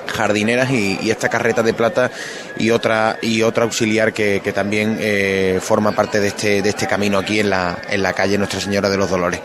[0.08, 2.12] jardineras y, y, esta carreta de plata
[2.58, 6.88] y otra y otra auxiliar que, que también eh, forma parte de este, de este
[6.88, 9.40] camino aquí en la, en la calle Nuestra Señora de los Dolores.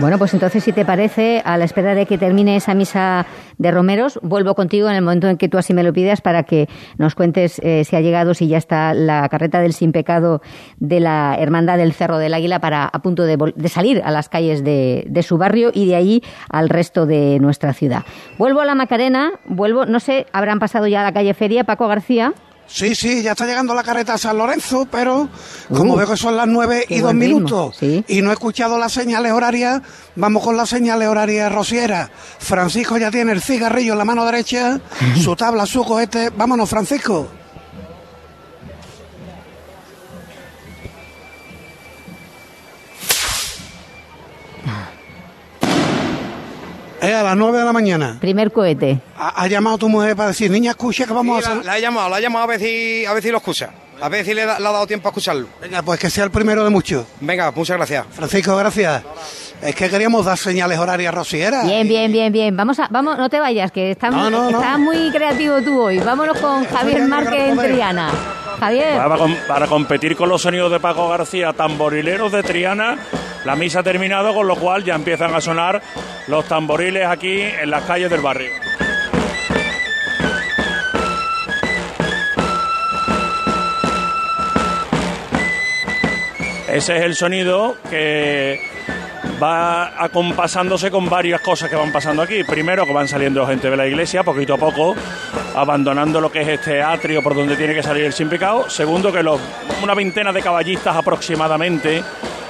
[0.00, 3.26] Bueno, pues entonces, si te parece, a la espera de que termine esa misa
[3.58, 6.44] de Romeros, vuelvo contigo en el momento en que tú así me lo pidas para
[6.44, 10.40] que nos cuentes eh, si ha llegado, si ya está la carreta del sin pecado
[10.78, 14.28] de la Hermandad del Cerro del Águila para a punto de, de salir a las
[14.28, 18.04] calles de, de, su barrio y de ahí al resto de nuestra ciudad.
[18.38, 21.88] Vuelvo a la Macarena, vuelvo, no sé, habrán pasado ya a la calle Feria, Paco
[21.88, 22.34] García.
[22.68, 25.28] Sí, sí, ya está llegando la carreta a San Lorenzo, pero
[25.68, 28.04] como uh, veo que son las nueve y dos minutos ¿sí?
[28.06, 29.80] y no he escuchado las señales horarias,
[30.16, 32.10] vamos con las señales horarias rociera.
[32.38, 34.80] Francisco ya tiene el cigarrillo en la mano derecha,
[35.20, 36.30] su tabla, su cohete.
[36.30, 37.28] Vámonos, Francisco.
[47.00, 48.18] Es a las 9 de la mañana.
[48.20, 49.00] Primer cohete.
[49.16, 51.64] Ha, ha, llamado tu mujer para decir, niña, escucha que vamos sí, a hacer.
[51.64, 53.70] La, la, he llamado, la he llamado a ver si, a ver si lo escucha.
[54.00, 55.48] A ver si le, da, le ha dado tiempo a escucharlo.
[55.60, 57.06] Venga, pues que sea el primero de muchos.
[57.20, 58.06] Venga, muchas gracias.
[58.12, 59.02] Francisco, gracias.
[59.62, 61.66] Es que queríamos dar señales horarias rocieras.
[61.66, 62.56] Bien, bien, bien, bien.
[62.56, 64.78] Vamos a, vamos, no te vayas, que estás, no, no, está no.
[64.78, 65.98] muy creativo tú hoy.
[65.98, 68.10] Vámonos con Javier Márquez en Triana.
[68.60, 68.96] Javier.
[68.96, 69.16] Para,
[69.46, 72.98] para, competir con los sonidos de Paco García, tamborileros de Triana,
[73.44, 75.82] la misa ha terminado, con lo cual ya empiezan a sonar
[76.28, 78.50] los tamboriles aquí en las calles del barrio.
[86.68, 88.77] Ese es el sonido que
[89.42, 92.44] va acompasándose con varias cosas que van pasando aquí.
[92.44, 94.94] Primero, que van saliendo gente de la iglesia, poquito a poco,
[95.54, 98.28] abandonando lo que es este atrio por donde tiene que salir el sin.
[98.68, 99.40] Segundo, que los,
[99.82, 102.02] una veintena de caballistas aproximadamente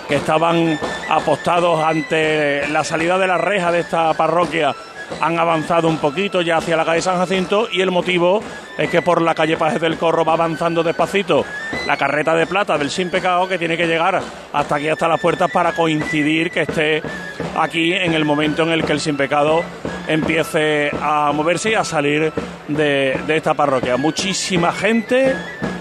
[0.08, 4.74] que estaban apostados ante la salida de la reja de esta parroquia
[5.20, 8.42] han avanzado un poquito ya hacia la calle San Jacinto y el motivo
[8.76, 11.44] es que por la calle Pajes del Corro va avanzando despacito
[11.86, 14.20] la carreta de plata del Sin Pecado que tiene que llegar
[14.52, 17.02] hasta aquí, hasta las puertas para coincidir que esté
[17.58, 19.62] aquí en el momento en el que el Sin Pecado
[20.06, 22.32] empiece a moverse y a salir
[22.68, 23.96] de, de esta parroquia.
[23.96, 25.34] Muchísima gente,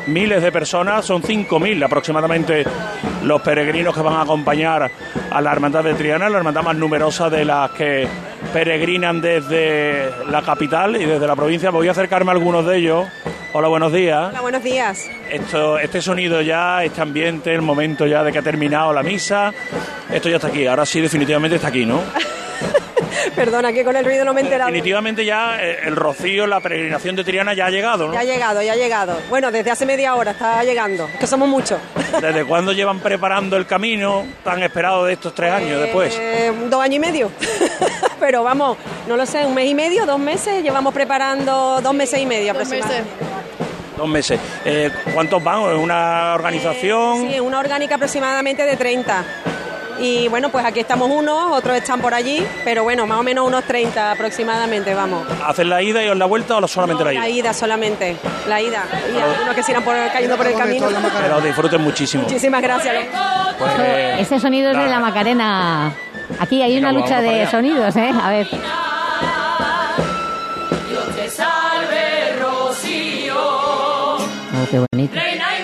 [0.08, 2.66] miles de personas, son 5.000 aproximadamente
[3.24, 4.92] los peregrinos que van a acompañar
[5.32, 8.08] a la Hermandad de Triana, la hermandad más numerosa de las que
[8.48, 11.70] peregrinan desde la capital y desde la provincia.
[11.70, 13.08] Voy a acercarme a algunos de ellos.
[13.54, 14.30] Hola, buenos días.
[14.30, 15.10] Hola, buenos días.
[15.32, 19.54] Esto, este sonido ya, este ambiente, el momento ya de que ha terminado la misa,
[20.12, 20.68] esto ya está aquí.
[20.68, 22.02] Ahora sí, definitivamente está aquí, ¿no?
[23.36, 24.70] Perdona, que con el ruido no me he enterado.
[24.70, 28.14] Definitivamente ya eh, el rocío, la peregrinación de Triana ya ha llegado, ¿no?
[28.14, 29.18] Ya ha llegado, ya ha llegado.
[29.30, 31.80] Bueno, desde hace media hora está llegando, que somos muchos.
[32.22, 36.18] ¿Desde cuándo llevan preparando el camino tan esperado de estos tres años después?
[36.20, 37.32] Eh, dos años y medio.
[38.20, 38.78] Pero vamos,
[39.08, 42.54] no lo sé, un mes y medio, dos meses, llevamos preparando dos meses y medio
[42.54, 43.12] dos aproximadamente.
[43.12, 43.38] Meses.
[43.98, 44.40] Dos meses.
[44.64, 45.72] Eh, ¿Cuántos van?
[45.72, 47.26] ¿Es una organización?
[47.26, 49.26] Eh, sí, una orgánica aproximadamente de 30.
[50.00, 53.48] Y bueno, pues aquí estamos unos, otros están por allí, pero bueno, más o menos
[53.48, 55.26] unos 30 aproximadamente, vamos.
[55.46, 57.22] ¿Hacen la ida y la vuelta o solamente la ida?
[57.22, 58.18] La ida solamente,
[58.48, 58.86] la ida.
[59.14, 60.88] Y algunos que sigan por, cayendo por el camino.
[60.88, 62.24] Que lo disfruten muchísimo.
[62.24, 63.06] Muchísimas gracias.
[63.58, 65.92] Pues, eh, Ese sonido es de la Macarena.
[66.40, 68.12] Aquí hay una lucha de sonidos, ¿eh?
[68.22, 68.48] A ver.
[70.90, 73.36] Dios te salve, Rocío.
[73.38, 75.16] Oh, qué bonito.
[75.16, 75.57] Reina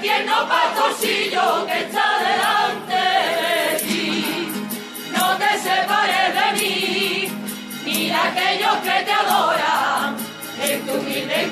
[0.00, 4.52] tierno pastorcillo que está delante de ti.
[5.12, 7.28] No te separes de mí,
[7.84, 10.16] ni de aquellos que te adoran.
[10.62, 11.50] En tu humilde y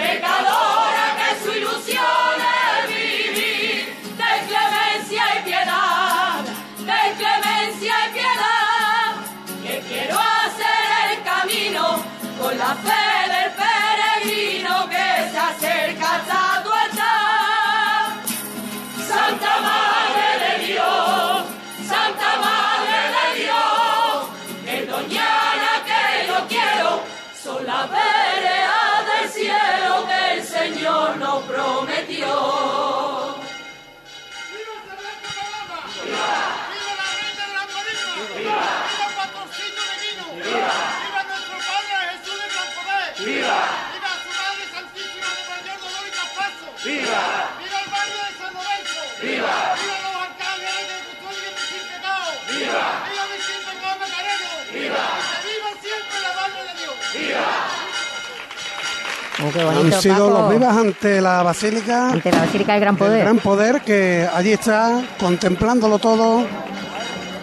[59.53, 60.39] qué bonito, Han sido Paco.
[60.41, 62.09] los vivas ante la Basílica.
[62.11, 63.21] Ante la Basílica del Gran Poder.
[63.21, 66.45] Gran Poder que allí está contemplándolo todo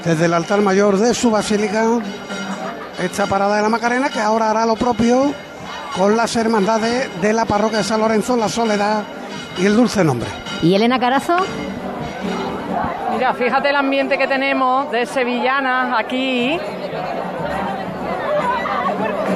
[0.03, 1.85] desde el altar mayor de su basílica.
[3.01, 5.33] Esta parada de la Macarena que ahora hará lo propio
[5.95, 9.03] con las hermandades de la parroquia de San Lorenzo, la Soledad
[9.57, 10.29] y el Dulce Nombre.
[10.61, 11.35] ¿Y Elena Carazo?
[13.13, 16.59] Mira, fíjate el ambiente que tenemos de sevillanas aquí.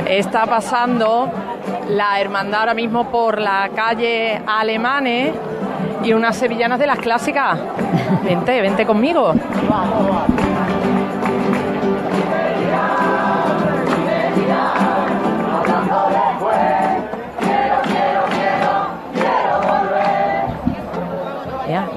[0.07, 1.31] Está pasando
[1.89, 5.33] la hermandad ahora mismo por la calle Alemanes
[6.03, 7.59] y unas sevillanas de las clásicas.
[8.23, 9.33] Vente, vente conmigo.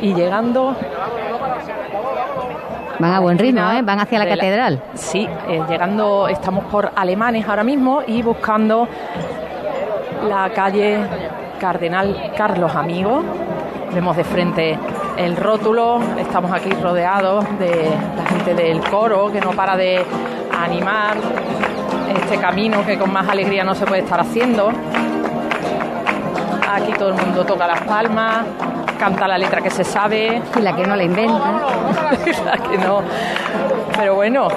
[0.01, 0.77] Y llegando
[2.99, 3.83] Van a buen ritmo, ¿eh?
[3.83, 4.81] Van hacia la catedral.
[4.95, 8.89] Sí, eh, llegando, estamos por Alemanes ahora mismo y buscando
[10.25, 10.99] la calle
[11.61, 13.25] Cardenal Carlos Amigos.
[13.93, 14.79] Vemos de frente
[15.17, 20.05] el rótulo, estamos aquí rodeados de la gente del coro que no para de
[20.59, 21.17] animar
[22.09, 24.71] este camino que con más alegría no se puede estar haciendo.
[26.73, 28.45] Aquí todo el mundo toca las palmas,
[28.99, 30.43] canta la letra que se sabe.
[30.57, 31.53] Y la que no la inventa.
[32.45, 33.03] la que no.
[33.97, 34.49] Pero bueno.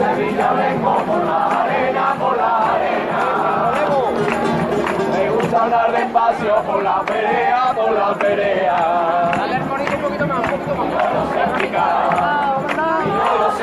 [0.00, 3.72] Sevilla vengo por la arena, por la arena.
[5.12, 9.30] Me gusta andar despacio por la pelea, por la pelea.
[9.36, 11.14] Dale el un poquito más, un poquito más.
[11.14, 12.69] No sé explicar.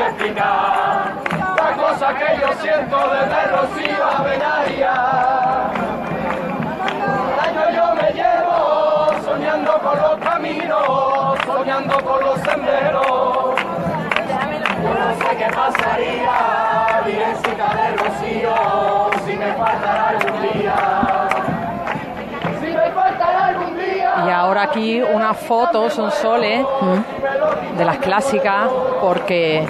[0.08, 1.16] Explicar.
[1.58, 4.96] La cosa que yo siento desde Rocío a Benaya.
[7.44, 13.56] año yo me llevo soñando con los caminos, soñando con los senderos.
[14.82, 18.56] Yo no sé qué pasaría, Virgencita de Rocío,
[19.26, 20.76] si me faltara algún día.
[22.62, 24.14] Si me faltara algún día.
[24.26, 26.66] Y ahora aquí unas fotos, son soles,
[27.78, 28.70] de las clásicas,
[29.02, 29.68] porque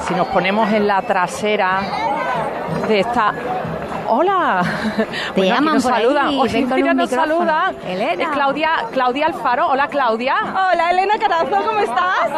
[0.00, 1.80] si nos ponemos en la trasera
[2.88, 3.32] de esta
[4.14, 4.62] Hola.
[4.96, 5.06] Te
[5.36, 6.38] Bueno, llaman nos por ahí, saludan.
[6.38, 7.34] Oye, mira, nos micrófono.
[7.38, 8.22] saluda Elena.
[8.24, 9.68] Es Claudia, Claudia Alfaro.
[9.68, 10.34] Hola, Claudia.
[10.42, 12.28] Hola, Elena Carazo, ¿cómo estás?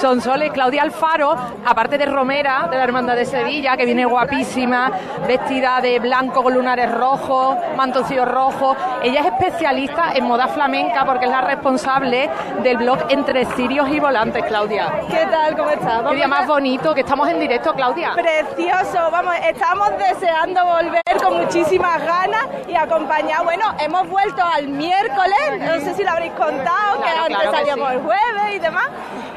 [0.00, 4.90] Son Sole, Claudia Alfaro, aparte de Romera, de la Hermandad de Sevilla, que viene guapísima,
[5.28, 8.74] vestida de blanco con lunares rojos, mantoncillo rojo.
[9.04, 12.30] Ella es especialista en moda flamenca porque es la responsable
[12.62, 14.90] del blog Entre Cirios y Volantes, Claudia.
[15.10, 15.54] ¿Qué tal?
[15.54, 16.02] ¿Cómo estás?
[16.08, 18.12] Qué día Vamos más bonito, que estamos en directo, Claudia.
[18.14, 25.60] Precioso, vamos, estamos deseando volver con muchísimas ganas y acompañar, bueno, hemos vuelto al miércoles,
[25.60, 27.94] no sé si lo habréis contado, que Claro, antes claro salíamos sí.
[27.96, 28.88] el jueves y demás,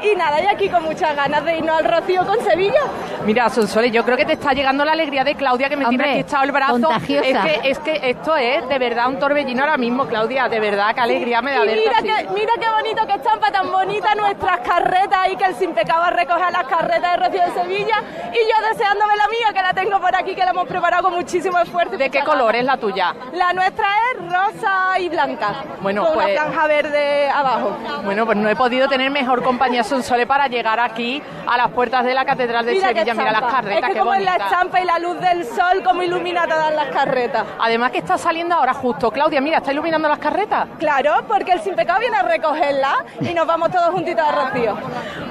[0.02, 2.80] y nada, y aquí con muchas ganas de irnos al Rocío con Sevilla.
[3.26, 6.04] Mira, Sonsole, yo creo que te está llegando la alegría de Claudia que me Hombre,
[6.04, 6.72] tiene aquí echado el brazo.
[6.72, 7.28] contagiosa.
[7.28, 10.48] Es que, es que esto es de verdad un torbellino ahora mismo, Claudia.
[10.48, 12.06] De verdad, qué alegría me da Y verte mira así.
[12.26, 16.02] que, mira qué bonito que estampa tan bonita nuestras carretas y que el sin pecado
[16.04, 18.02] a recoger las carretas de Rocío de Sevilla
[18.32, 21.02] y yo deseando ver la mía que la tengo por aquí que la hemos preparado
[21.04, 21.96] con muchísimo esfuerzo.
[21.96, 23.14] ¿De qué color es la tuya?
[23.32, 25.64] La nuestra es rosa y blanca.
[25.80, 27.76] Bueno, con pues- una franja verde abajo.
[28.04, 32.04] Bueno, pues no he podido tener mejor compañía Sonsole para llegar aquí a las puertas
[32.04, 33.14] de la Catedral de Sevilla.
[33.14, 35.82] Mira las carretas, Es que qué como en la estampa y la luz del sol,
[35.84, 37.44] como ilumina todas las carretas.
[37.58, 39.10] Además que está saliendo ahora justo.
[39.10, 40.68] Claudia, mira, está iluminando las carretas.
[40.78, 44.76] Claro, porque el sin pecado viene a recogerla y nos vamos todos juntitos a Rocío.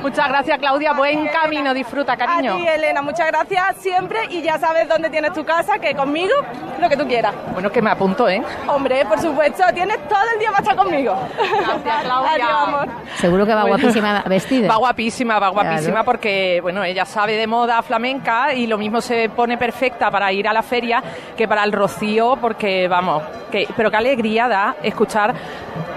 [0.02, 0.94] Muchas gracias, Claudia.
[0.94, 2.54] Buen camino, disfruta, cariño.
[2.54, 6.34] A ti, Elena, muchas gracias siempre y ya sabes dónde tienes tu casa, que conmigo,
[6.82, 7.36] lo que tú quieras.
[7.54, 8.42] Bueno, que me apunto, ¿eh?
[8.68, 11.16] Hombre, por supuesto, tienes todo el día para estar conmigo.
[11.38, 12.32] Gracias, Claudia.
[12.34, 12.88] Adiós, amor.
[13.18, 13.78] Seguro que va Bueno.
[13.78, 14.68] guapísima vestida.
[14.68, 16.06] Va guapísima, va guapísima Claro.
[16.06, 20.48] porque, bueno, ella sabe de moda flamenca y lo mismo se pone perfecta para ir
[20.48, 21.04] a la feria
[21.36, 25.34] que para el rocío porque, vamos, que, pero qué alegría da escuchar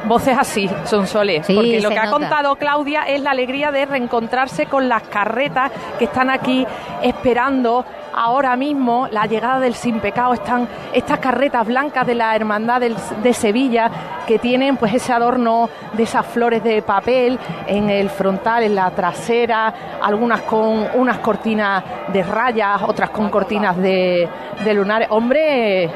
[0.06, 1.46] voces así, son soles.
[1.46, 5.70] Sí, porque lo que ha contado Claudia es la alegría de reencontrarse con las carretas
[5.98, 6.66] que están aquí
[7.02, 12.80] esperando ahora mismo la llegada del sin pecado están estas carretas blancas de la hermandad
[12.80, 13.88] del- de Sevilla
[14.26, 17.38] que tienen pues ese adorno de esas flores de papel
[17.68, 23.76] en el frontal en la trasera algunas con unas cortinas de rayas otras con cortinas
[23.76, 24.28] de,
[24.64, 25.88] de lunares hombre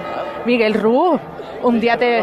[0.46, 1.20] Miguel Ruz
[1.64, 2.22] un día te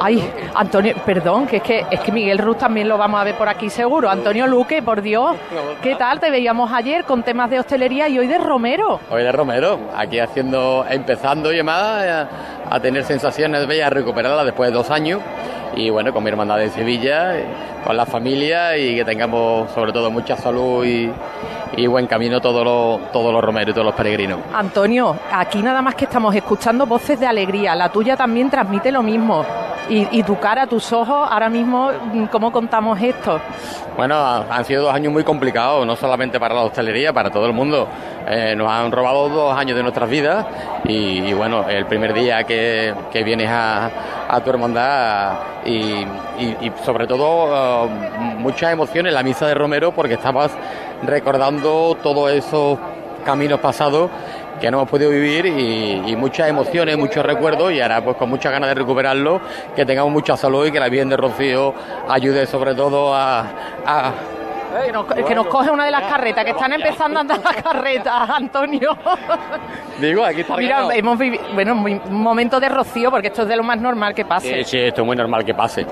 [0.00, 3.36] ay Antonio perdón que es que es que Miguel Ruz también lo vamos a ver
[3.36, 4.10] por aquí seguro.
[4.10, 5.36] Antonio Luque por Dios
[5.82, 9.00] qué tal te veíamos ayer con temas de hostelería y hoy de Romero.
[9.10, 12.28] Hoy de Romero, aquí haciendo, empezando demás a,
[12.70, 15.20] a tener sensaciones bellas, recuperarlas después de dos años.
[15.76, 17.44] Y bueno, con mi hermandad de Sevilla, eh,
[17.84, 21.10] con la familia y que tengamos sobre todo mucha salud y,
[21.76, 24.38] y buen camino todos los, todos los romeros y todos los peregrinos.
[24.54, 29.02] Antonio, aquí nada más que estamos escuchando voces de alegría, la tuya también transmite lo
[29.02, 29.44] mismo.
[29.90, 33.40] Y, y tu cara, tus ojos, ahora mismo, mm, ¿cómo contamos esto?
[33.96, 37.46] Bueno, ha- han sido dos años muy complicados, no solamente para la hostelería, para todo
[37.46, 37.88] el mundo.
[38.28, 40.44] Eh, nos han robado dos años de nuestras vidas
[40.84, 43.90] y, y bueno, el primer día que, que vienes a,
[44.28, 45.32] a tu hermandad
[45.64, 46.04] y,
[46.38, 47.88] y- sobre todo eh,
[48.36, 50.50] muchas emociones en la misa de Romero porque estabas
[51.02, 52.78] recordando todos esos
[53.24, 54.10] caminos pasados
[54.60, 58.28] que no hemos podido vivir y, y muchas emociones, muchos recuerdos y ahora pues con
[58.28, 59.40] muchas ganas de recuperarlo,
[59.76, 61.72] que tengamos mucha salud y que la Virgen de Rocío
[62.08, 63.44] ayude sobre todo a,
[63.86, 64.12] a
[64.84, 67.62] Que nos, que nos coge una de las carretas, que están empezando a andar las
[67.62, 68.96] carretas, Antonio.
[70.00, 73.56] Digo, aquí está Mira, hemos vivido, bueno, un momento de rocío, porque esto es de
[73.56, 74.64] lo más normal que pase.
[74.64, 75.86] Sí, sí, esto es muy normal que pase.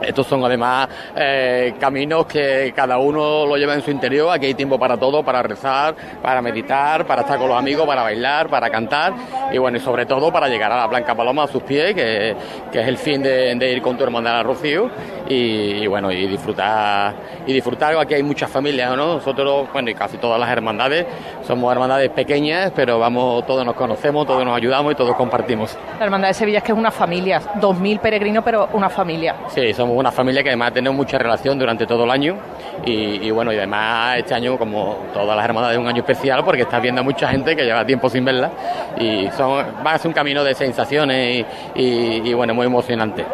[0.00, 4.30] Estos son además eh, caminos que cada uno lo lleva en su interior.
[4.32, 8.02] Aquí hay tiempo para todo, para rezar, para meditar, para estar con los amigos, para
[8.02, 9.12] bailar, para cantar
[9.52, 12.36] y bueno, y sobre todo para llegar a la Blanca Paloma a sus pies, que,
[12.72, 14.90] que es el fin de, de ir con tu hermandad a Rocío
[15.30, 17.14] y, y bueno, y disfrutar
[17.46, 17.96] y disfrutar.
[17.96, 19.14] Aquí hay muchas familias, ¿no?
[19.14, 21.06] Nosotros, bueno, y casi todas las hermandades
[21.46, 25.76] somos hermandades pequeñas, pero vamos, todos nos conocemos, todos nos ayudamos y todos compartimos.
[25.98, 29.36] La Hermandad de Sevilla es que es una familia, dos mil peregrinos, pero una familia.
[29.48, 32.36] Sí, somos una familia que además tenemos mucha relación durante todo el año
[32.84, 36.44] y, y bueno, y además este año, como todas las hermandades, es un año especial
[36.44, 38.50] porque estás viendo a mucha gente que lleva tiempo sin verla
[38.98, 43.24] y son, va a ser un camino de sensaciones y, y- y, bueno, muy emocionante.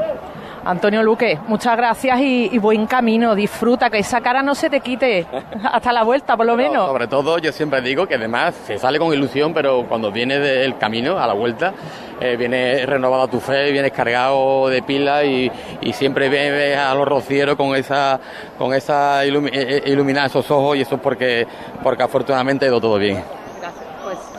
[0.66, 3.34] Antonio Luque, muchas gracias y, y buen camino.
[3.36, 5.24] Disfruta, que esa cara no se te quite
[5.72, 6.88] hasta la vuelta, por lo menos.
[6.88, 10.76] Sobre todo, yo siempre digo que además se sale con ilusión, pero cuando vienes del
[10.76, 11.72] camino, a la vuelta,
[12.20, 15.50] eh, viene renovada tu fe, vienes cargado de pila y,
[15.82, 18.18] y siempre ves a los rocieros con esa,
[18.58, 21.46] con esa ilumi- eh, eh, iluminar esos ojos y eso es porque,
[21.82, 23.22] porque afortunadamente ha ido todo bien.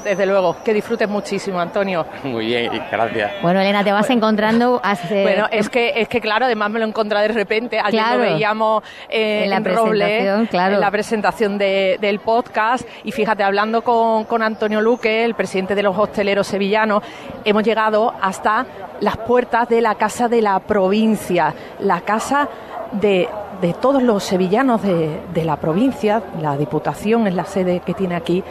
[0.04, 2.06] Desde luego, que disfrutes muchísimo, Antonio.
[2.24, 3.32] Muy bien, gracias.
[3.42, 4.80] Bueno, Elena, te vas encontrando.
[4.84, 7.80] hace- Bueno, es que, es que claro, además me lo encontré de repente.
[7.80, 8.18] Ayer Claro.
[8.24, 10.76] lo veíamos eh, En la Roble, claro.
[10.76, 12.88] en la presentación de- del podcast.
[13.04, 17.04] Y fíjate, hablando con, con Antonio Luque, el presidente de los hosteleros sevillanos,
[17.44, 18.66] hemos llegado hasta
[19.02, 22.48] las puertas de la Casa de la Provincia, la casa
[22.92, 23.28] de,
[23.62, 26.22] de todos los sevillanos de, de la provincia.
[26.42, 28.44] La Diputación es la sede que tiene aquí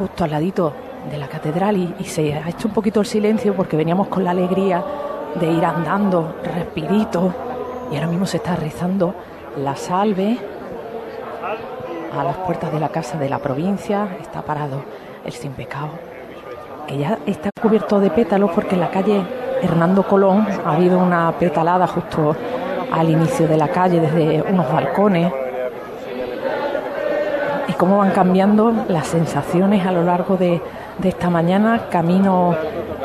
[0.00, 0.72] justo al ladito
[1.10, 4.30] de la catedral y, se ha hecho un poquito el silencio porque veníamos con la
[4.30, 4.82] alegría
[5.38, 7.34] de ir andando respirito
[7.92, 9.14] y ahora mismo se está rezando
[9.58, 10.38] la salve
[12.18, 14.16] a las puertas de la casa de la provincia.
[14.22, 14.82] Está parado
[15.22, 15.90] el sin pecado
[16.86, 19.22] que ya está cubierto de pétalos porque en la calle
[19.62, 22.34] Hernando Colón ha habido una petalada justo
[22.90, 25.30] al inicio de la calle desde unos balcones
[27.70, 30.60] y cómo van cambiando las sensaciones a lo largo de,
[30.98, 32.56] de esta mañana, camino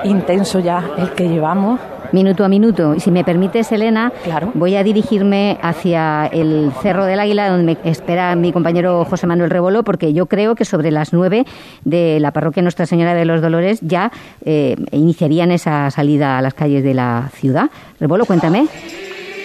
[0.04, 1.80] intenso ya el que llevamos.
[2.12, 2.96] Minuto a minuto.
[2.96, 4.12] Y si me permites, Elena,
[4.54, 9.50] voy a dirigirme hacia el Cerro del Águila, donde me espera mi compañero José Manuel
[9.50, 11.46] Rebolo, porque yo creo que sobre las nueve
[11.84, 14.12] de la parroquia Nuestra Señora de los Dolores ya
[14.46, 17.70] eh, iniciarían esa salida a las calles de la ciudad.
[18.00, 18.68] Rebolo, cuéntame.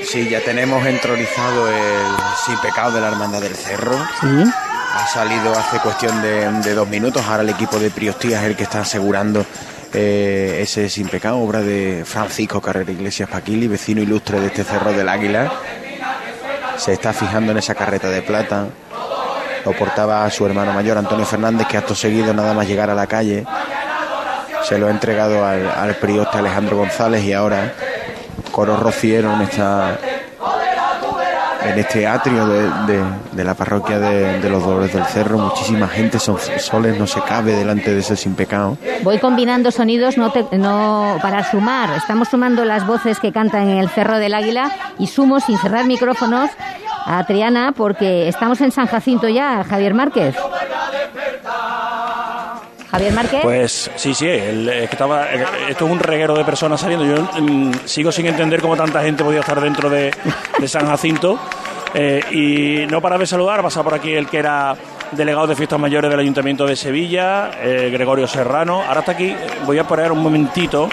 [0.05, 1.75] Sí, ya tenemos entronizado el
[2.47, 3.97] sin pecado de la Hermandad del Cerro.
[4.21, 4.51] Sí.
[4.93, 7.25] Ha salido hace cuestión de, dos minutos.
[7.27, 9.45] Ahora el equipo de Priostía es el que está asegurando
[9.93, 14.93] eh, ese sin pecado, obra de Francisco Carrera Iglesias Paquili, vecino ilustre de este Cerro
[14.93, 15.53] del Águila.
[16.77, 18.67] Se está fijando en esa carreta de plata.
[19.65, 23.07] Lo portaba su hermano mayor Antonio Fernández, que acto seguido, nada más llegar a la
[23.07, 23.45] calle,
[24.65, 27.75] se lo ha entregado al, al prioste Alejandro González y ahora
[28.51, 29.99] coro rociero en esta
[31.65, 36.37] en este atrio de, la parroquia de, de los Dolores del Cerro muchísima gente son
[36.59, 41.17] soles no se cabe delante de ese sin pecado Voy combinando sonidos no te- no
[41.23, 41.91] para sumar.
[41.97, 45.87] Estamos sumando las voces que cantan en el Cerro del Águila y sumo sin cerrar
[45.87, 46.51] micrófonos
[47.07, 50.35] a Triana porque estamos en San Jacinto ya, Javier Márquez.
[52.91, 53.41] Javier Márquez.
[53.43, 57.07] Pues sí, sí, el- que estaba, eh, esto es un reguero de personas saliendo.
[57.07, 60.13] Yo mm, sigo sin entender cómo tanta gente podía estar dentro de,
[60.59, 61.39] de San Jacinto.
[61.95, 64.77] Eh, y no para de saludar, pasa por aquí el que era
[65.13, 68.83] delegado de fiestas mayores del Ayuntamiento de Sevilla, eh, Gregorio Serrano.
[68.83, 69.35] Ahora está aquí,
[69.65, 70.89] voy a poner un momentito.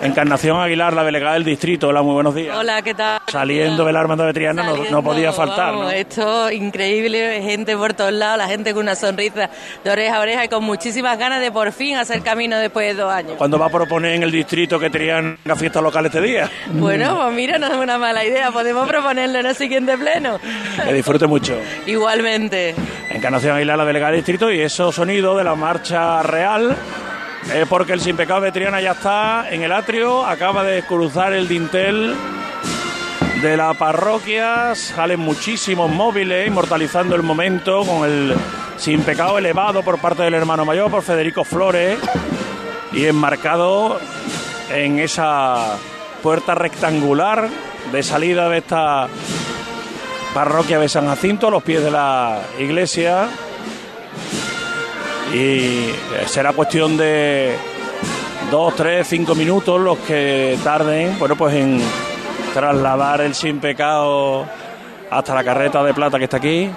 [0.00, 1.88] Encarnación Aguilar, la delegada del distrito.
[1.88, 2.56] Hola, muy buenos días.
[2.56, 3.20] Hola, ¿qué tal?
[3.26, 5.72] Saliendo de la Hermandad de Triana no, no podía faltar.
[5.72, 5.90] Vamos, ¿no?
[5.90, 9.50] Esto increíble, gente por todos lados, la gente con una sonrisa
[9.82, 13.02] de oreja a oreja y con muchísimas ganas de por fin hacer camino después de
[13.02, 13.32] dos años.
[13.38, 16.50] ¿Cuándo va a proponer en el distrito que tenían una fiesta local este día?
[16.88, 20.38] Bueno, pues mira, no es una mala idea, podemos proponerlo en el siguiente pleno.
[20.84, 21.54] Que disfrute mucho.
[21.86, 22.74] Igualmente.
[23.10, 26.76] Encarnación La delegada del distrito, y esos sonidos de la marcha real,
[27.52, 31.32] eh, porque el Sin Pecado de Triana ya está en el atrio, acaba de cruzar
[31.32, 32.14] el dintel
[33.42, 38.34] de la parroquia, salen muchísimos móviles, inmortalizando el momento con el
[38.76, 41.98] Sin Pecado elevado por parte del hermano mayor, por Federico Flores,
[42.92, 43.98] y enmarcado
[44.72, 45.78] en esa
[46.22, 47.48] puerta rectangular
[47.90, 49.08] de salida de esta
[50.32, 53.28] parroquia de San Jacinto, los pies de la iglesia.
[55.32, 55.92] Y eh,
[56.26, 57.54] será cuestión de
[58.50, 61.80] dos, tres, cinco minutos los que tarden, bueno, pues en
[62.54, 64.46] trasladar el sin pecado
[65.10, 66.70] hasta la carreta de plata que está aquí.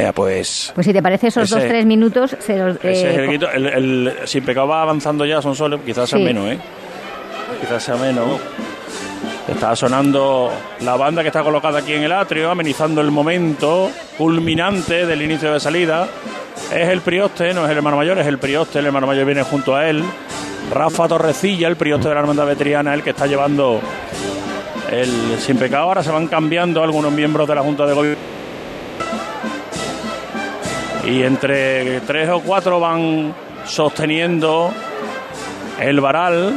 [0.00, 3.04] Eh, pues Pues si te parece esos Ese- dos, tres minutos, se los, Ese es
[3.04, 3.50] eh, el, grito.
[3.50, 6.24] el, el sin pecado va avanzando ya, son solo, quizás sea Sí.
[6.24, 6.58] menos, ¿eh?
[7.60, 8.40] Quizás sea menos.
[9.48, 15.06] Está sonando la banda que está colocada aquí en el atrio, amenizando el momento culminante
[15.06, 16.06] del inicio de salida.
[16.72, 19.42] Es el prioste, no es el hermano mayor, es el prioste, el hermano mayor viene
[19.42, 20.04] junto a él.
[20.70, 23.80] Rafa Torrecilla, el prioste de la hermandad veteriana, el que está llevando
[24.92, 25.84] el sin pecado.
[25.84, 28.37] Ahora se van cambiando algunos miembros de la Junta de Gobierno.
[31.08, 33.34] Y entre tres o cuatro van
[33.64, 34.70] sosteniendo
[35.80, 36.54] el varal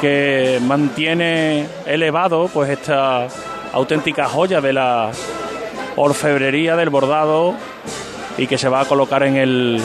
[0.00, 3.28] que mantiene elevado pues esta
[3.74, 5.10] auténtica joya de la
[5.96, 7.54] orfebrería del bordado
[8.38, 9.80] y que se va a colocar en el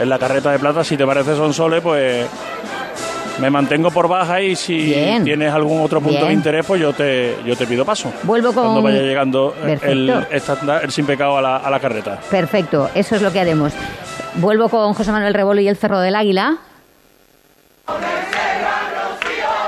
[0.00, 0.82] en la carreta de plata.
[0.82, 2.26] Si te parece Sonsoles pues
[3.42, 5.24] Me mantengo por baja y si Bien.
[5.24, 6.28] tienes algún otro punto Bien.
[6.28, 8.12] de interés, pues yo te, yo te pido paso.
[8.22, 12.20] Vuelvo con- Cuando vaya llegando el, el sin pecado a la, a la carreta.
[12.30, 13.72] Perfecto, eso es lo que haremos.
[14.36, 16.56] Vuelvo con José Manuel Rebolo y el Cerro del Águila.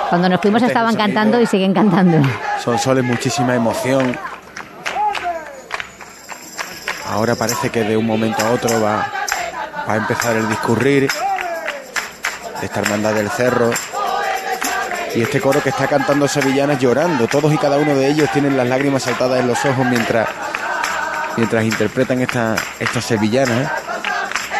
[0.09, 2.19] Cuando nos fuimos Este estaban cantando y siguen cantando.
[2.63, 4.17] Son soles, muchísima emoción.
[7.11, 9.05] Ahora parece que de un momento a otro va,
[9.89, 11.09] va a empezar el discurrir
[12.63, 13.71] esta hermandad del cerro.
[15.15, 17.29] Y este coro que está cantando sevillanas llorando.
[17.29, 20.29] Todos y cada uno de ellos tienen las lágrimas saltadas en los ojos mientras,
[21.37, 23.71] mientras interpretan esta, estas sevillanas.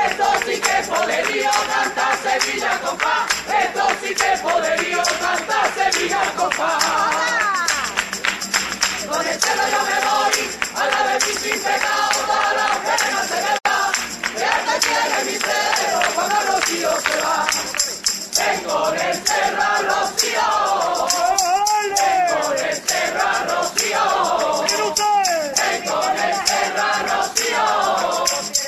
[0.07, 3.31] Esto sí que es poderío, cantar Sevilla compás.
[3.65, 6.85] Esto sí que es poderío, cantar Sevilla compás.
[9.09, 9.65] Con el pena
[17.01, 17.74] se va.
[18.45, 20.41] Cero, cuando el rocío
[22.87, 24.03] cerro rocío.
[26.15, 27.65] Del cerro al rocío.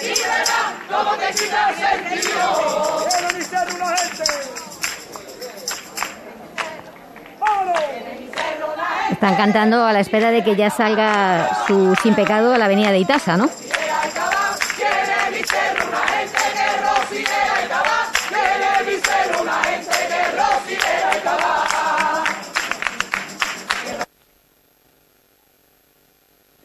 [0.03, 2.47] Y verás cómo te el sentido.
[9.11, 12.91] Están cantando a la espera de que ya salga su Sin Pecado a la avenida
[12.91, 13.49] de Itasa, ¿no?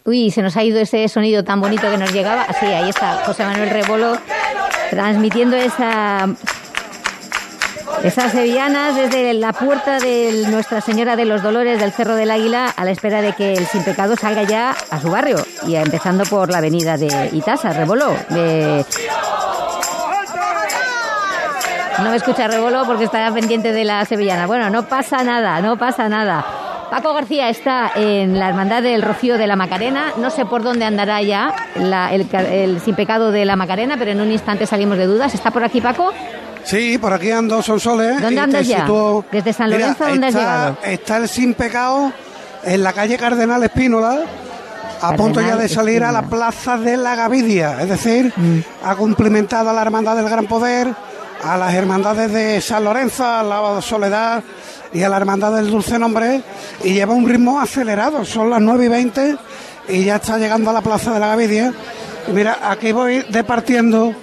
[0.03, 2.47] Uy, se nos ha ido ese sonido tan bonito que nos llegaba.
[2.59, 4.17] Sí, ahí está José Manuel Rebolo
[4.89, 6.27] transmitiendo esa
[8.03, 12.73] esas sevillanas desde la puerta de Nuestra Señora de los Dolores del Cerro del Águila
[12.75, 15.37] a la espera de que el Sin Pecado salga ya a su barrio
[15.67, 18.11] y empezando por la avenida de Itasa, Rebolo.
[21.99, 24.47] No me escucha Rebolo porque está pendiente de la sevillana.
[24.47, 26.43] Bueno, no pasa nada, no pasa nada.
[26.91, 30.11] Paco García está en la Hermandad del Rocío de la Macarena.
[30.17, 34.19] No sé por dónde andará ya la- el, Sin Pecado de la Macarena, pero en
[34.19, 35.33] un instante salimos de dudas.
[35.33, 36.11] ¿Está por aquí, Paco?
[36.65, 38.21] Sí, por aquí ando Sonsoles.
[38.21, 38.85] ¿Dónde andas ya?
[39.31, 40.77] ¿Desde San Mira, Lorenzo dónde has está- llegado?
[40.83, 42.11] Está el Sin Pecado
[42.65, 44.19] en la calle Cardenal Espínola,
[45.01, 47.81] a punto ya de salir a la plaza de la Gavidia.
[47.81, 48.59] Es decir, Mm.
[48.83, 50.89] ha cumplimentado a la Hermandad del Gran Poder,
[51.43, 54.43] a las hermandades de San Lorenzo, a la Soledad
[54.93, 56.41] y a la Hermandad del Dulce Nombre,
[56.83, 58.25] y lleva un ritmo acelerado.
[58.25, 59.37] Son las 9 y 20
[59.89, 61.73] y ya está llegando a la plaza de la Gavidia.
[62.27, 64.13] Y mira, aquí voy departiendo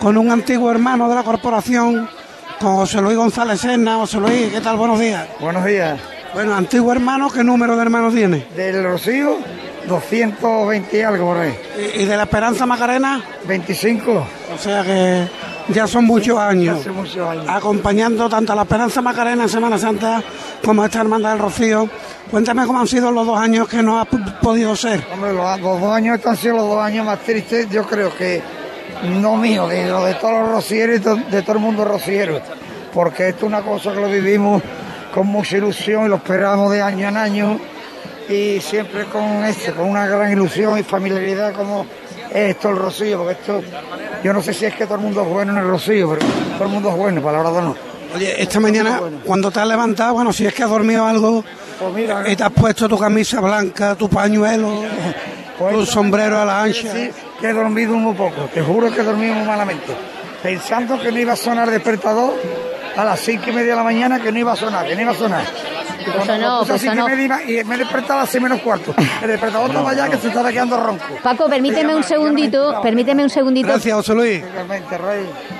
[0.00, 2.08] con un antiguo hermano de la corporación,
[2.60, 3.96] con José Luis González Serna.
[3.96, 4.76] José Luis, ¿qué tal?
[4.76, 5.26] Buenos días.
[5.40, 5.98] Buenos días.
[6.34, 8.46] Bueno, antiguo hermano, ¿qué número de hermanos tiene?
[8.54, 9.38] Del Rocío,
[9.88, 11.54] 220 y algo por ahí.
[11.96, 13.22] ¿Y, y de la Esperanza Macarena?
[13.46, 14.26] 25.
[14.54, 15.26] O sea que
[15.72, 16.80] ya son muchos años.
[16.80, 17.44] Hace muchos años.
[17.48, 20.22] Acompañando tanto a la Esperanza Macarena en Semana Santa
[20.64, 21.88] como a esta Hermandad del Rocío.
[22.30, 25.02] Cuéntame cómo han sido los dos años que no ha podido ser.
[25.12, 28.14] Hombre, los, los dos años estos han sido los dos años más tristes, yo creo
[28.14, 28.42] que
[29.20, 32.40] no mío, de de todos los rocieros y to- de todo el mundo rociero.
[32.92, 34.62] Porque esto es una cosa que lo vivimos
[35.14, 37.58] con mucha ilusión y lo esperamos de año en año
[38.28, 41.86] y siempre con esto, con una gran ilusión y familiaridad como
[42.30, 43.62] es esto el rocío, porque esto,
[44.22, 46.26] yo no sé si es que todo el mundo es bueno en el rocío, pero
[46.54, 47.76] todo el mundo es bueno, palabra de no.
[48.14, 51.44] Oye, esta mañana, cuando te has levantado, bueno, si es que has dormido algo
[51.78, 54.82] Pues y te has puesto tu camisa blanca, tu pañuelo,
[55.70, 56.92] tu sombrero a la ancha.
[56.92, 57.10] Sí,
[57.40, 59.94] que he dormido muy poco, te juro que he dormido muy malamente.
[60.42, 62.34] Pensando que no iba a sonar despertador
[62.96, 65.02] a las cinco y media de la mañana, que no iba a sonar, que no
[65.02, 65.44] iba a sonar.
[66.12, 68.94] Pues media iba- y me he despertado a las seis menos cuarto.
[69.22, 71.04] El despertador estaba ya que se estaba quedando ronco.
[71.22, 73.68] Paco, permíteme un segundito, permíteme un segundito.
[73.68, 74.42] Gracias, José Luis.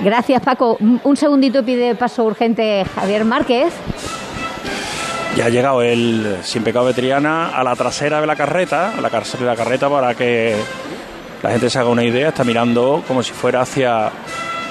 [0.03, 0.77] Gracias, Paco.
[0.81, 3.73] Un un segundito pide paso urgente Javier Márquez.
[5.37, 9.01] Ya ha llegado el Sin Pecado de Triana a la trasera de la carreta, a
[9.01, 10.57] la de la carreta para que
[11.43, 12.29] la gente se haga una idea.
[12.29, 14.11] Está mirando como si fuera hacia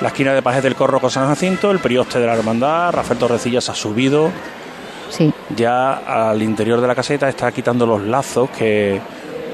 [0.01, 3.17] la esquina de Pajes del Corro con San Jacinto, el prioste de la hermandad, Rafael
[3.17, 4.30] Torrecillas ha subido.
[5.10, 5.32] Sí.
[5.55, 8.99] Ya al interior de la caseta está quitando los lazos que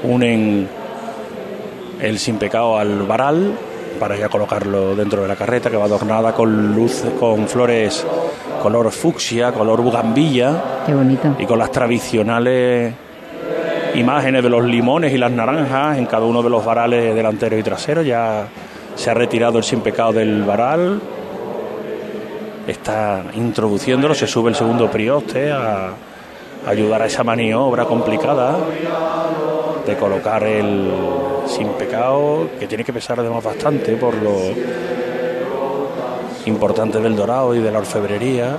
[0.02, 0.68] unen
[2.00, 3.52] el Sin Pecado al varal
[3.98, 8.04] para ya colocarlo dentro de la carreta que va adornada con luz, con flores
[8.62, 11.36] color fucsia, color bugambilla Qué bonito.
[11.38, 12.94] y con las tradicionales
[13.94, 17.62] imágenes de los limones y las naranjas en cada uno de los varales delanteros y
[17.62, 18.04] traseros.
[18.04, 18.46] Ya
[18.96, 21.00] se ha retirado el sin pecado del varal.
[22.66, 25.92] Está introduciéndolo, se sube el segundo prioste a,
[26.66, 28.56] ayudar a esa maniobra complicada
[29.86, 30.90] de colocar el
[31.46, 34.34] sin pecado, que tiene que pesar además bastante por lo
[36.46, 38.56] importante del dorado y de la orfebrería.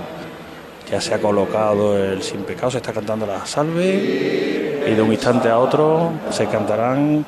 [0.92, 5.12] Ya se ha colocado el sin pecado, se está cantando la salve y de un
[5.12, 7.26] instante a otro se cantarán,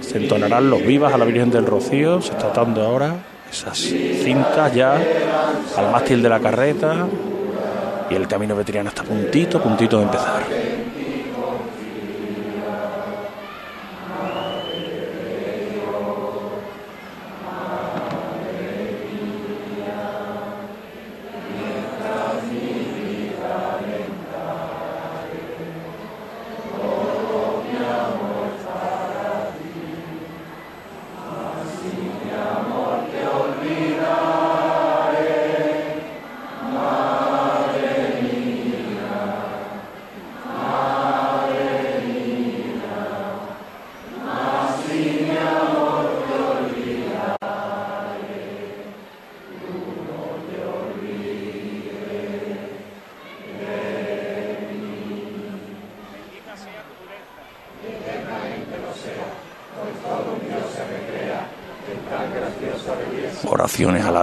[0.00, 3.14] se entonarán los vivas a la Virgen del Rocío, se está dando ahora
[3.54, 4.98] esas cintas ya
[5.76, 7.06] al mástil de la carreta
[8.10, 10.42] y el camino veteriano está puntito, puntito de empezar.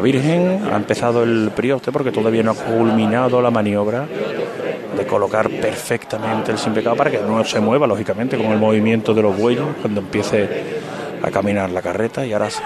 [0.02, 0.62] Virgen.
[0.72, 4.06] Ha empezado el prioste porque todavía no ha culminado la maniobra
[4.98, 9.14] de colocar perfectamente el sin pecado para que no se mueva, lógicamente, con el movimiento
[9.14, 10.82] de los bueyes cuando empiece
[11.24, 12.26] a caminar la carreta.
[12.26, 12.62] Y ahora sí.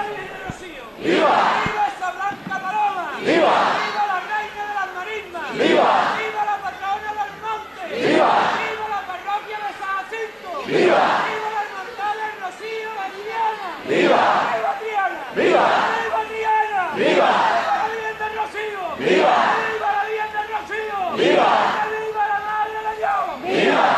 [1.03, 1.17] ¡Viva!
[1.19, 3.11] ¡Viva esa blanca paloma!
[3.19, 3.55] ¡Viva!
[3.86, 5.47] ¡Viva la reina de las marismas!
[5.53, 6.17] ¡Viva!
[6.17, 7.83] ¡Viva la patrona del monte!
[7.93, 8.31] ¡Viva!
[8.65, 10.49] ¡Viva la parroquia de San Jacinto!
[10.65, 11.05] ¡Viva!
[11.29, 13.69] ¡Viva la hermandad del Rocío de Triana!
[13.86, 14.23] ¡Viva!
[14.49, 15.21] ¡Viva Triana!
[15.38, 15.65] ¡Viva!
[15.93, 16.83] ¡Viva Triana!
[16.95, 17.29] ¡Viva!
[17.45, 18.81] ¡Viva la Virgen del Rocío!
[18.97, 19.38] ¡Viva!
[19.61, 20.97] ¡Viva la Virgen del Rocío!
[21.21, 21.51] ¡Viva!
[21.86, 23.21] ¡Viva la Madre de Dios!
[23.45, 23.93] ¡Viva!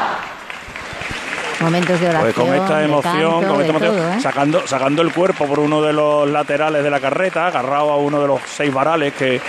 [1.59, 2.33] Momentos de oración.
[2.33, 4.19] Pues con esta de emoción, canto, con de esta emoción, todo, ¿eh?
[4.65, 8.27] Sacando, el cuerpo por uno de los laterales de la carreta, agarrado a uno de
[8.27, 9.41] los seis varales que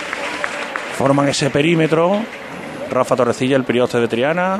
[0.97, 2.19] forman ese perímetro.
[2.89, 4.59] Rafa Torrecilla, el prioste de Triana,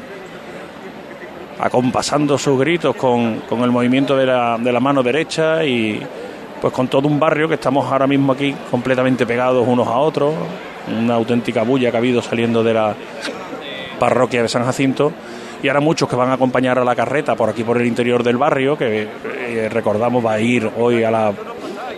[1.59, 5.99] acompasando sus gritos con, con el movimiento de la, de la mano derecha y
[6.61, 10.35] pues con todo un barrio que estamos ahora mismo aquí completamente pegados unos a otros,
[10.87, 12.93] una auténtica bulla que ha habido saliendo de la
[13.97, 15.11] parroquia de San Jacinto
[15.61, 18.23] y ahora muchos que van a acompañar a la carreta por aquí por el interior
[18.23, 19.07] del barrio que
[19.47, 21.33] eh, recordamos va a ir hoy a la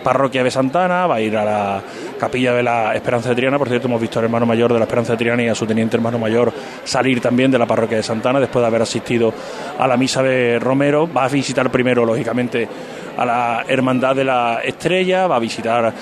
[0.02, 1.82] parroquia de Santana, va a ir a la
[2.18, 3.58] capilla de la Esperanza de Triana.
[3.58, 5.66] Por cierto, hemos visto al hermano mayor de la Esperanza de Triana y a su
[5.66, 6.52] teniente hermano mayor
[6.84, 9.32] salir también de la parroquia de Santana después de haber asistido
[9.78, 11.08] a la misa de Romero.
[11.12, 12.68] Va a visitar primero, lógicamente,
[13.16, 15.92] a la Hermandad de la Estrella, va a visitar a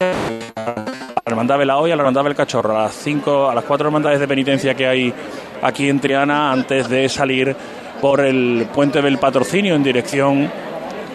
[0.00, 3.64] la Hermandad de la Hoy, a la Hermandad del Cachorro, a las cinco, a las
[3.64, 5.14] cuatro hermandades de penitencia que hay
[5.62, 7.54] aquí en Triana antes de salir
[8.00, 10.50] por el puente del patrocinio en dirección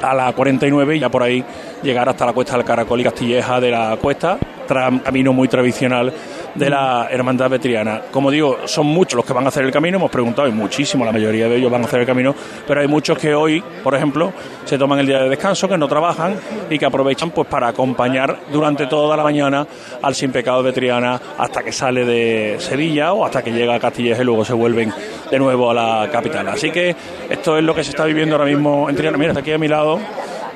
[0.01, 1.43] a la 49 y ya por ahí
[1.81, 6.11] llegar hasta la cuesta del Caracol y Castilleja de la cuesta, camino muy tradicional
[6.53, 8.01] de la Hermandad Vetriana.
[8.11, 11.05] Como digo, son muchos los que van a hacer el camino, hemos preguntado, y muchísimo,
[11.05, 12.33] la mayoría de ellos van a hacer el camino,
[12.67, 15.87] pero hay muchos que hoy, por ejemplo, se toman el día de descanso, que no
[15.87, 16.35] trabajan
[16.69, 19.67] y que aprovechan pues para acompañar durante toda la mañana
[20.01, 23.79] al Sin Pecado de Triana hasta que sale de Sevilla o hasta que llega a
[23.79, 24.93] Castilleja y luego se vuelven
[25.29, 26.47] de nuevo a la capital.
[26.47, 26.95] Así que
[27.29, 29.17] esto es lo que se está viviendo ahora mismo en Triana.
[29.17, 29.99] Mira, está aquí a mi lado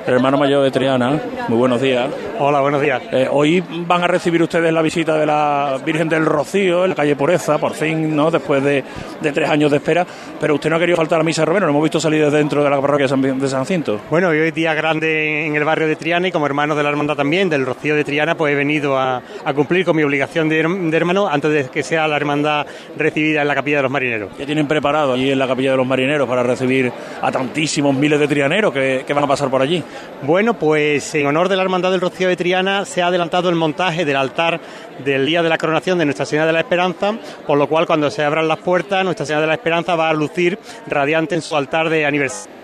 [0.06, 1.20] el hermano mayor de Triana.
[1.48, 2.08] Muy buenos días.
[2.38, 3.02] Hola, buenos días.
[3.12, 6.96] Eh, hoy van a recibir ustedes la visita de la Virgen del Rocío en la
[6.96, 8.30] calle Pureza, por fin, ¿no?
[8.30, 8.82] Después de,
[9.20, 10.06] de tres años de espera.
[10.40, 12.24] Pero usted no ha querido faltar a la misa de Romero, lo hemos visto salir
[12.24, 14.00] desde dentro de la parroquia de San, de San Jacinto.
[14.08, 16.88] Bueno, hoy es día grande en el barrio de Triana y como hermano de la
[16.88, 20.48] hermandad también, del Rocío de Triana, pues he venido a, a cumplir con mi obligación
[20.48, 23.82] de, her- de hermano antes de que sea la hermandad recibida en la capilla de
[23.82, 24.30] los marineros.
[24.36, 26.90] ¿Qué tienen preparado allí en la capilla de los marineros para recibir
[27.20, 29.82] a tantísimos miles de trianeros que, que van a pasar por allí?
[30.22, 33.54] Bueno, pues en honor de la Hermandad del Rocío de Triana se ha adelantado el
[33.54, 34.60] montaje del altar
[35.04, 37.14] del día de la coronación de Nuestra Señora de la Esperanza,
[37.46, 40.12] por lo cual cuando se abran las puertas, Nuestra Señora de la Esperanza va a
[40.12, 42.60] lucir radiante en su altar de aniversario,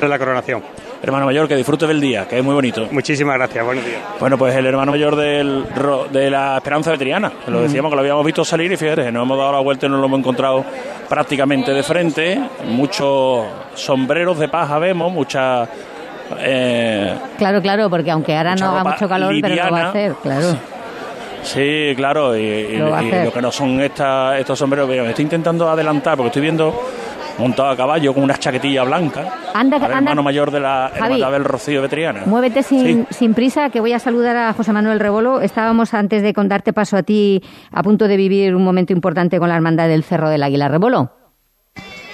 [0.00, 0.62] de la coronación.
[1.04, 2.88] Hermano mayor, que disfrute del día, que es muy bonito.
[2.90, 4.00] Muchísimas gracias, buenos días.
[4.18, 5.64] Bueno, pues el hermano mayor del,
[6.10, 9.12] de la Esperanza de Triana, que lo decíamos que lo habíamos visto salir y fíjate,
[9.12, 10.64] nos hemos dado la vuelta y nos lo hemos encontrado
[11.06, 12.40] prácticamente de frente.
[12.68, 13.44] Muchos
[13.74, 15.68] sombreros de paja vemos, muchas.
[16.38, 20.14] eh, Claro, claro, porque aunque ahora no haga mucho calor, pero lo va a hacer,
[20.22, 20.56] claro.
[21.42, 23.24] Sí, claro, y, y- Lo va a y hacer.
[23.26, 24.88] lo que no son estas- estos sombreros.
[24.88, 26.74] Me estoy intentando adelantar porque estoy viendo
[27.38, 29.32] montado a caballo con una chaquetilla blanca.
[29.54, 29.98] Anda, anda.
[29.98, 30.90] hermano mayor de la.
[30.94, 32.22] Hermandad del Rocío de Triana.
[32.26, 35.40] Muévete sin, sin prisa, que voy a saludar a José Manuel Rebolo.
[35.40, 39.48] Estábamos antes de contarte paso a ti a punto de vivir un momento importante con
[39.48, 40.68] la hermandad del Cerro del Águila.
[40.68, 41.23] Rebolo.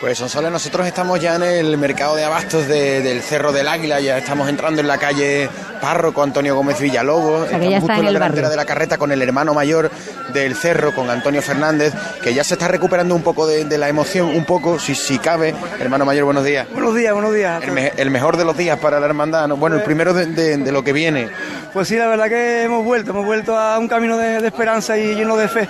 [0.01, 4.01] Pues Sonsoles, nosotros estamos ya en el mercado de abastos de- del Cerro del Águila,
[4.01, 7.51] ya estamos entrando en la calle párroco Antonio Gómez Villalobos.
[7.51, 8.51] sea, que ya Estamos está justo en en la el delantera barrio.
[8.51, 9.91] de la carreta con el hermano mayor
[10.33, 11.93] del cerro, con Antonio Fernández,
[12.23, 15.19] que ya se está recuperando un poco de, de la emoción, un poco, si, si
[15.19, 15.55] cabe.
[15.79, 16.67] Hermano mayor, buenos días.
[16.73, 17.63] Buenos días, buenos días.
[17.63, 19.59] El, me- el mejor de los días para la hermandad, ¿no?
[19.59, 21.29] bueno, el primero de, de- de lo que viene.
[21.75, 24.97] Pues sí, la verdad que hemos vuelto, hemos vuelto a un camino de, de esperanza
[24.97, 25.69] y lleno de fe.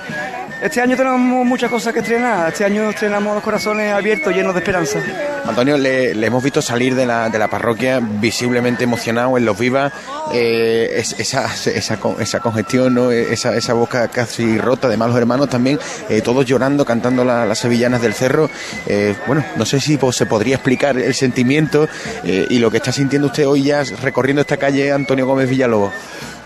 [0.63, 4.61] Este año tenemos muchas cosas que estrenar, este año estrenamos los corazones abiertos, llenos de
[4.61, 4.99] esperanza.
[5.47, 9.59] Antonio, le, le hemos visto salir de la, de la parroquia visiblemente emocionado en los
[9.59, 9.91] vivas,
[10.35, 13.11] eh, es- esa, esa, esa congestión, ¿no?
[13.11, 15.79] esa, esa boca casi rota, además los hermanos también,
[16.11, 18.51] eh, todos llorando, cantando la- las sevillanas del cerro.
[18.87, 21.89] Eh, bueno, no sé si pues, se podría explicar el sentimiento
[22.25, 25.93] y lo que está sintiendo usted hoy ya recorriendo esta calle Antonio Gómez Villalobos.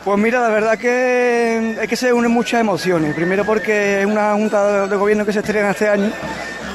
[0.04, 3.14] Pues mira, la verdad que es que se unen muchas emociones.
[3.14, 6.12] Primero porque es una junta de gobierno que se estrena este año.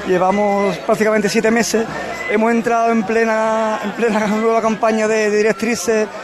[0.09, 1.85] Llevamos prácticamente siete meses.
[2.31, 6.07] Hemos entrado en plena, en plena nueva campaña de, de directrices